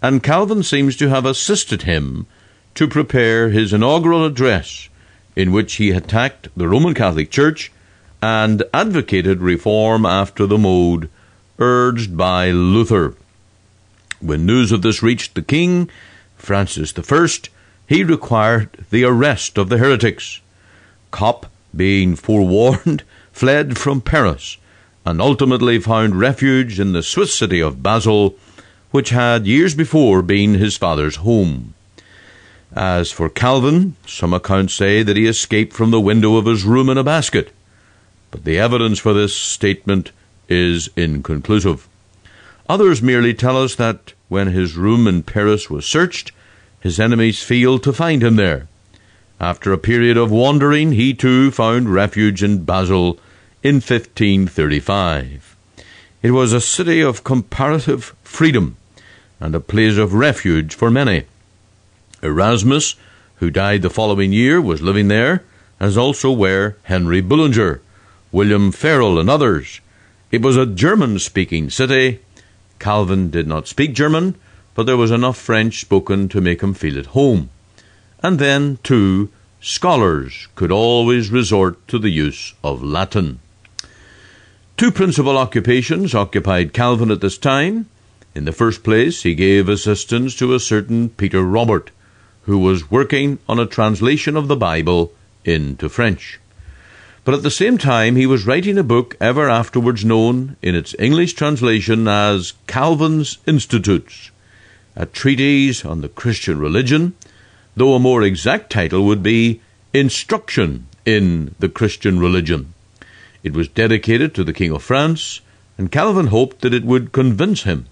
and 0.01 0.21
Calvin 0.21 0.63
seems 0.63 0.95
to 0.97 1.09
have 1.09 1.25
assisted 1.25 1.83
him 1.83 2.27
to 2.75 2.87
prepare 2.87 3.49
his 3.49 3.73
inaugural 3.73 4.25
address, 4.25 4.89
in 5.35 5.51
which 5.51 5.75
he 5.75 5.91
attacked 5.91 6.49
the 6.55 6.67
Roman 6.67 6.93
Catholic 6.93 7.31
Church 7.31 7.71
and 8.21 8.63
advocated 8.73 9.39
reform 9.39 10.05
after 10.05 10.45
the 10.45 10.57
mode 10.57 11.09
urged 11.59 12.17
by 12.17 12.51
Luther. 12.51 13.15
When 14.19 14.45
news 14.45 14.71
of 14.71 14.81
this 14.81 15.01
reached 15.01 15.35
the 15.35 15.41
king, 15.41 15.89
Francis 16.45 16.93
I, 16.95 17.27
he 17.87 18.03
required 18.03 18.85
the 18.91 19.03
arrest 19.03 19.57
of 19.57 19.69
the 19.69 19.79
heretics. 19.79 20.41
Cop, 21.09 21.47
being 21.75 22.15
forewarned, 22.15 23.01
fled 23.31 23.79
from 23.79 23.99
Paris 23.99 24.57
and 25.05 25.19
ultimately 25.19 25.79
found 25.79 26.15
refuge 26.15 26.79
in 26.79 26.93
the 26.93 27.01
Swiss 27.01 27.33
city 27.33 27.59
of 27.59 27.81
Basel, 27.81 28.35
which 28.91 29.09
had 29.09 29.47
years 29.47 29.73
before 29.73 30.21
been 30.21 30.53
his 30.53 30.77
father's 30.77 31.17
home. 31.17 31.73
As 32.75 33.11
for 33.11 33.27
Calvin, 33.27 33.95
some 34.05 34.33
accounts 34.33 34.75
say 34.75 35.01
that 35.01 35.17
he 35.17 35.25
escaped 35.25 35.73
from 35.73 35.89
the 35.89 35.99
window 35.99 36.35
of 36.35 36.45
his 36.45 36.63
room 36.63 36.89
in 36.89 36.97
a 36.97 37.03
basket, 37.03 37.51
but 38.29 38.43
the 38.43 38.59
evidence 38.59 38.99
for 38.99 39.13
this 39.13 39.35
statement 39.35 40.11
is 40.47 40.89
inconclusive. 40.95 41.87
Others 42.69 43.01
merely 43.01 43.33
tell 43.33 43.61
us 43.61 43.75
that 43.75 44.13
when 44.27 44.47
his 44.47 44.75
room 44.75 45.07
in 45.07 45.23
Paris 45.23 45.69
was 45.69 45.85
searched, 45.85 46.31
his 46.85 46.99
enemies 46.99 47.41
failed 47.41 47.81
to 47.81 47.91
find 47.91 48.21
him 48.21 48.35
there. 48.35 48.67
After 49.39 49.73
a 49.73 49.77
period 49.79 50.17
of 50.17 50.29
wandering, 50.29 50.91
he 50.91 51.15
too 51.15 51.49
found 51.49 51.91
refuge 51.91 52.43
in 52.43 52.63
Basel 52.63 53.17
in 53.63 53.77
1535. 53.77 55.55
It 56.21 56.29
was 56.29 56.53
a 56.53 56.61
city 56.61 57.01
of 57.01 57.23
comparative 57.23 58.15
freedom 58.21 58.77
and 59.39 59.55
a 59.55 59.59
place 59.59 59.97
of 59.97 60.13
refuge 60.13 60.75
for 60.75 60.91
many. 60.91 61.23
Erasmus, 62.21 62.93
who 63.37 63.49
died 63.49 63.81
the 63.81 63.89
following 63.89 64.31
year, 64.31 64.61
was 64.61 64.83
living 64.83 65.07
there, 65.07 65.41
as 65.79 65.97
also 65.97 66.31
were 66.31 66.75
Henry 66.83 67.19
Bullinger, 67.19 67.81
William 68.31 68.71
Farel, 68.71 69.17
and 69.17 69.27
others. 69.27 69.81
It 70.31 70.43
was 70.43 70.55
a 70.55 70.67
German 70.67 71.17
speaking 71.17 71.71
city 71.71 72.19
Calvin 72.77 73.31
did 73.31 73.47
not 73.47 73.67
speak 73.67 73.95
German, 73.95 74.35
but 74.75 74.85
there 74.85 74.97
was 74.97 75.09
enough 75.09 75.37
French 75.37 75.81
spoken 75.81 76.29
to 76.29 76.41
make 76.41 76.61
him 76.61 76.73
feel 76.73 76.99
at 76.99 77.07
home. 77.07 77.49
And 78.21 78.37
then, 78.37 78.77
too, 78.83 79.29
scholars 79.61 80.47
could 80.55 80.71
always 80.71 81.31
resort 81.31 81.87
to 81.87 81.97
the 81.97 82.09
use 82.09 82.53
of 82.63 82.83
Latin. 82.83 83.39
Two 84.77 84.91
principal 84.91 85.37
occupations 85.37 86.13
occupied 86.13 86.73
Calvin 86.73 87.09
at 87.09 87.21
this 87.21 87.37
time. 87.37 87.87
In 88.35 88.43
the 88.43 88.51
first 88.51 88.83
place, 88.83 89.23
he 89.23 89.33
gave 89.33 89.69
assistance 89.69 90.35
to 90.35 90.53
a 90.53 90.59
certain 90.59 91.07
Peter 91.09 91.41
Robert, 91.41 91.91
who 92.41 92.59
was 92.59 92.91
working 92.91 93.39
on 93.47 93.57
a 93.57 93.65
translation 93.65 94.35
of 94.35 94.49
the 94.49 94.57
Bible 94.57 95.13
into 95.45 95.87
French. 95.87 96.39
But 97.23 97.33
at 97.33 97.43
the 97.43 97.49
same 97.49 97.77
time, 97.77 98.17
he 98.17 98.27
was 98.27 98.45
writing 98.45 98.77
a 98.77 98.83
book 98.83 99.15
ever 99.21 99.49
afterwards 99.49 100.03
known 100.03 100.57
in 100.61 100.75
its 100.75 100.93
English 100.99 101.33
translation 101.33 102.07
as 102.07 102.53
Calvin's 102.67 103.37
Institutes, 103.47 104.29
a 104.95 105.05
treatise 105.05 105.83
on 105.83 106.01
the 106.01 106.09
Christian 106.09 106.59
religion, 106.59 107.13
though 107.75 107.93
a 107.93 107.99
more 107.99 108.23
exact 108.23 108.71
title 108.71 109.05
would 109.05 109.21
be 109.21 109.61
Instruction 109.93 110.87
in 111.05 111.55
the 111.59 111.69
Christian 111.69 112.19
Religion. 112.19 112.73
It 113.43 113.53
was 113.53 113.67
dedicated 113.67 114.33
to 114.35 114.43
the 114.43 114.53
King 114.53 114.71
of 114.71 114.83
France, 114.83 115.41
and 115.77 115.91
Calvin 115.91 116.27
hoped 116.27 116.61
that 116.61 116.73
it 116.73 116.83
would 116.83 117.11
convince 117.11 117.63
him 117.63 117.85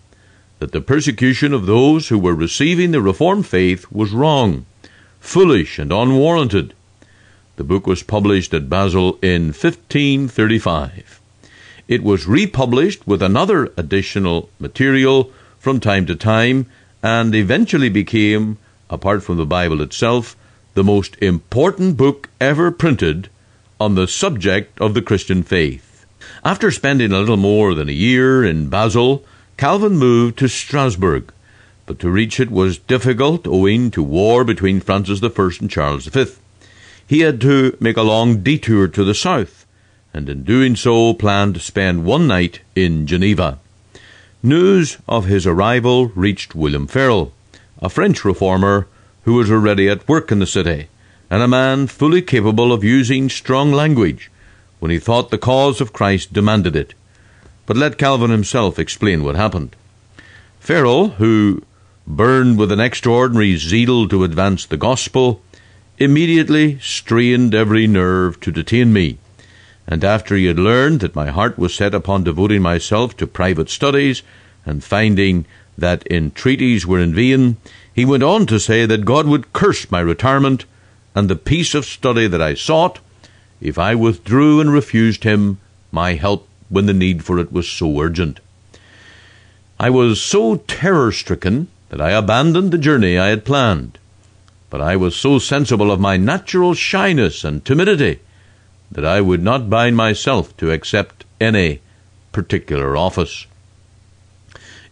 that 0.59 0.71
the 0.71 0.81
persecution 0.81 1.53
of 1.53 1.65
those 1.65 2.07
who 2.07 2.17
were 2.17 2.33
receiving 2.33 2.91
the 2.91 3.01
Reformed 3.01 3.45
faith 3.45 3.91
was 3.91 4.11
wrong, 4.11 4.65
foolish, 5.19 5.79
and 5.79 5.91
unwarranted 5.91 6.73
the 7.55 7.63
book 7.63 7.85
was 7.85 8.01
published 8.01 8.53
at 8.53 8.69
Basel 8.69 9.19
in 9.21 9.47
1535. 9.47 11.21
It 11.87 12.01
was 12.01 12.25
republished 12.25 13.05
with 13.05 13.21
another 13.21 13.71
additional 13.77 14.49
material 14.59 15.31
from 15.59 15.79
time 15.79 16.05
to 16.07 16.15
time 16.15 16.65
and 17.03 17.35
eventually 17.35 17.89
became, 17.89 18.57
apart 18.89 19.21
from 19.21 19.37
the 19.37 19.45
Bible 19.45 19.81
itself, 19.81 20.37
the 20.73 20.83
most 20.83 21.15
important 21.21 21.97
book 21.97 22.29
ever 22.39 22.71
printed 22.71 23.29
on 23.79 23.95
the 23.95 24.07
subject 24.07 24.79
of 24.79 24.93
the 24.93 25.01
Christian 25.01 25.43
faith. 25.43 26.05
After 26.45 26.71
spending 26.71 27.11
a 27.11 27.19
little 27.19 27.37
more 27.37 27.75
than 27.75 27.89
a 27.89 27.91
year 27.91 28.43
in 28.45 28.69
Basel, 28.69 29.25
Calvin 29.57 29.97
moved 29.97 30.39
to 30.39 30.47
Strasbourg, 30.47 31.31
but 31.85 31.99
to 31.99 32.09
reach 32.09 32.39
it 32.39 32.49
was 32.49 32.77
difficult 32.77 33.45
owing 33.45 33.91
to 33.91 34.01
war 34.01 34.45
between 34.45 34.79
Francis 34.79 35.21
I 35.21 35.29
and 35.59 35.69
Charles 35.69 36.05
V. 36.05 36.25
He 37.05 37.19
had 37.19 37.41
to 37.41 37.75
make 37.81 37.97
a 37.97 38.01
long 38.01 38.41
detour 38.41 38.87
to 38.87 39.03
the 39.03 39.13
south, 39.13 39.65
and 40.13 40.29
in 40.29 40.43
doing 40.43 40.77
so 40.77 41.13
planned 41.13 41.55
to 41.55 41.59
spend 41.59 42.05
one 42.05 42.27
night 42.27 42.61
in 42.75 43.05
Geneva. 43.05 43.59
News 44.45 44.97
of 45.08 45.23
his 45.23 45.47
arrival 45.47 46.08
reached 46.08 46.53
William 46.53 46.86
Farel, 46.86 47.32
a 47.82 47.88
French 47.88 48.25
reformer 48.25 48.88
who 49.23 49.36
was 49.36 49.49
already 49.49 49.88
at 49.88 50.06
work 50.06 50.34
in 50.34 50.39
the 50.39 50.45
city, 50.45 50.88
and 51.29 51.41
a 51.41 51.47
man 51.47 51.88
fully 51.88 52.21
capable 52.21 52.73
of 52.73 52.84
using 52.84 53.29
strong 53.29 53.71
language 53.71 54.29
when 54.82 54.91
he 54.91 54.99
thought 54.99 55.32
the 55.32 55.38
cause 55.38 55.79
of 55.79 55.93
Christ 55.93 56.34
demanded 56.34 56.75
it. 56.75 56.93
But 57.65 57.77
let 57.77 57.97
Calvin 57.97 58.32
himself 58.32 58.77
explain 58.77 59.23
what 59.23 59.38
happened. 59.38 59.77
Farel, 60.60 61.12
who 61.12 61.63
burned 62.06 62.58
with 62.58 62.73
an 62.73 62.82
extraordinary 62.82 63.56
zeal 63.56 64.10
to 64.10 64.25
advance 64.25 64.65
the 64.65 64.75
gospel, 64.75 65.41
immediately 65.99 66.79
strained 66.79 67.56
every 67.56 67.88
nerve 67.88 68.41
to 68.41 68.51
detain 68.51 68.91
me. 68.91 69.19
And 69.87 70.03
after 70.03 70.35
he 70.35 70.45
had 70.45 70.59
learned 70.59 71.01
that 71.01 71.15
my 71.15 71.29
heart 71.29 71.57
was 71.57 71.73
set 71.73 71.93
upon 71.93 72.23
devoting 72.23 72.61
myself 72.61 73.17
to 73.17 73.27
private 73.27 73.69
studies, 73.69 74.23
and 74.65 74.83
finding 74.83 75.45
that 75.77 76.09
entreaties 76.09 76.85
were 76.85 76.99
in 76.99 77.13
vain, 77.13 77.57
he 77.93 78.05
went 78.05 78.23
on 78.23 78.45
to 78.47 78.59
say 78.59 78.85
that 78.85 79.05
God 79.05 79.27
would 79.27 79.53
curse 79.53 79.91
my 79.91 79.99
retirement 79.99 80.65
and 81.15 81.29
the 81.29 81.35
peace 81.35 81.75
of 81.75 81.85
study 81.85 82.27
that 82.27 82.41
I 82.41 82.53
sought 82.53 82.99
if 83.61 83.77
I 83.77 83.95
withdrew 83.95 84.59
and 84.59 84.71
refused 84.71 85.23
him 85.23 85.59
my 85.91 86.13
help 86.13 86.47
when 86.69 86.85
the 86.85 86.93
need 86.93 87.23
for 87.23 87.37
it 87.37 87.51
was 87.51 87.69
so 87.69 87.99
urgent. 87.99 88.39
I 89.79 89.89
was 89.89 90.21
so 90.21 90.55
terror 90.55 91.11
stricken 91.11 91.67
that 91.89 92.01
I 92.01 92.11
abandoned 92.11 92.71
the 92.71 92.77
journey 92.77 93.17
I 93.17 93.27
had 93.27 93.45
planned. 93.45 93.97
But 94.69 94.81
I 94.81 94.95
was 94.95 95.15
so 95.15 95.37
sensible 95.37 95.91
of 95.91 95.99
my 95.99 96.17
natural 96.17 96.73
shyness 96.73 97.43
and 97.43 97.63
timidity 97.63 98.19
that 98.93 99.06
I 99.06 99.21
would 99.21 99.43
not 99.43 99.69
bind 99.69 99.97
myself 99.97 100.56
to 100.58 100.71
accept 100.71 101.25
any 101.41 101.82
particular 102.32 102.95
office. 102.95 103.45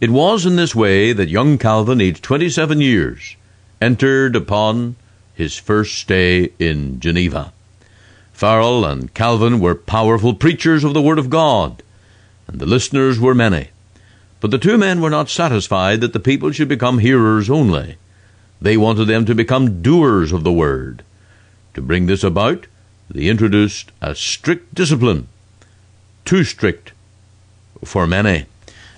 It 0.00 0.10
was 0.10 0.44
in 0.44 0.56
this 0.56 0.74
way 0.74 1.12
that 1.12 1.28
young 1.28 1.58
Calvin, 1.58 2.00
aged 2.00 2.24
27 2.24 2.80
years, 2.80 3.36
entered 3.80 4.34
upon 4.34 4.96
his 5.34 5.56
first 5.56 5.94
stay 5.96 6.50
in 6.58 6.98
Geneva. 6.98 7.52
Farel 8.32 8.84
and 8.84 9.14
Calvin 9.14 9.60
were 9.60 9.76
powerful 9.76 10.34
preachers 10.34 10.82
of 10.82 10.94
the 10.94 11.02
Word 11.02 11.18
of 11.20 11.30
God, 11.30 11.82
and 12.48 12.60
the 12.60 12.66
listeners 12.66 13.20
were 13.20 13.34
many. 13.34 13.68
But 14.40 14.50
the 14.50 14.58
two 14.58 14.76
men 14.76 15.00
were 15.00 15.10
not 15.10 15.30
satisfied 15.30 16.00
that 16.00 16.12
the 16.12 16.18
people 16.18 16.50
should 16.50 16.68
become 16.68 16.98
hearers 16.98 17.48
only. 17.48 17.96
They 18.60 18.76
wanted 18.76 19.04
them 19.04 19.24
to 19.26 19.34
become 19.36 19.82
doers 19.82 20.32
of 20.32 20.42
the 20.42 20.52
Word. 20.52 21.04
To 21.74 21.80
bring 21.80 22.06
this 22.06 22.24
about, 22.24 22.66
they 23.12 23.28
introduced 23.28 23.92
a 24.00 24.14
strict 24.14 24.74
discipline, 24.74 25.28
too 26.24 26.44
strict 26.44 26.92
for 27.84 28.06
many. 28.06 28.46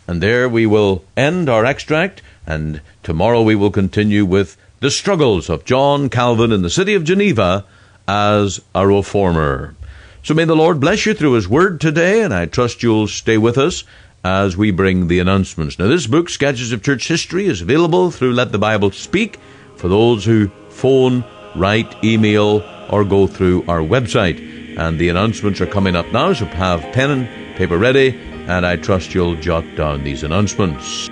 And 0.07 0.22
there 0.22 0.48
we 0.48 0.66
will 0.66 1.05
end 1.16 1.48
our 1.48 1.64
extract, 1.64 2.22
and 2.46 2.81
tomorrow 3.03 3.42
we 3.42 3.55
will 3.55 3.70
continue 3.70 4.24
with 4.24 4.57
the 4.81 4.90
struggles 4.90 5.48
of 5.48 5.64
John 5.64 6.09
Calvin 6.09 6.53
in 6.53 6.62
the 6.62 6.70
city 6.70 6.94
of 6.94 7.05
Geneva 7.05 7.64
as 8.07 8.61
a 8.74 8.87
reformer. 8.87 9.74
So 10.22 10.35
may 10.35 10.44
the 10.44 10.55
Lord 10.55 10.79
bless 10.79 11.07
you 11.07 11.14
through 11.14 11.33
His 11.33 11.48
Word 11.48 11.81
today, 11.81 12.22
and 12.22 12.33
I 12.33 12.46
trust 12.46 12.83
you'll 12.83 13.09
stay 13.09 13.38
with 13.38 13.59
us 13.59 13.85
as 14.22 14.57
we 14.57 14.70
bring 14.70 15.09
the 15.09 15.18
announcements. 15.18 15.79
Now, 15.79 15.87
this 15.87 16.07
book, 16.07 16.29
Sketches 16.29 16.72
of 16.72 16.83
Church 16.83 17.09
History, 17.09 17.46
is 17.46 17.61
available 17.61 18.11
through 18.11 18.33
Let 18.33 18.53
the 18.53 18.59
Bible 18.59 18.90
Speak 18.90 19.38
for 19.77 19.88
those 19.88 20.24
who 20.24 20.48
phone, 20.70 21.24
write, 21.55 22.03
email, 22.05 22.61
or 22.90 23.05
go 23.05 23.27
through 23.27 23.64
our 23.68 23.81
website. 23.81 24.79
And 24.79 24.99
the 24.99 25.09
announcements 25.09 25.61
are 25.61 25.66
coming 25.66 25.94
up 25.97 26.07
now, 26.12 26.33
so 26.33 26.47
have 26.47 26.81
pen 26.92 27.11
and 27.11 27.57
paper 27.57 27.79
ready, 27.79 28.18
and 28.49 28.66
I 28.66 28.77
trust 28.77 29.14
you'll 29.14 29.37
jot 29.37 29.64
down 29.77 30.03
these 30.03 30.25
announcements. 30.25 31.09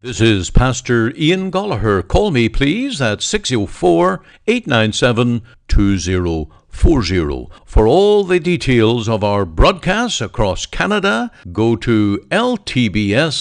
This 0.00 0.20
is 0.20 0.50
Pastor 0.50 1.12
Ian 1.16 1.50
Goligher. 1.52 2.06
Call 2.06 2.32
me, 2.32 2.48
please, 2.48 3.00
at 3.00 3.22
604 3.22 4.20
897 4.48 5.42
2040. 5.68 7.46
For 7.64 7.86
all 7.86 8.24
the 8.24 8.40
details 8.40 9.08
of 9.08 9.22
our 9.22 9.44
broadcasts 9.44 10.20
across 10.20 10.66
Canada, 10.66 11.30
go 11.52 11.76
to 11.76 12.18
ltbs.ca. 12.30 13.38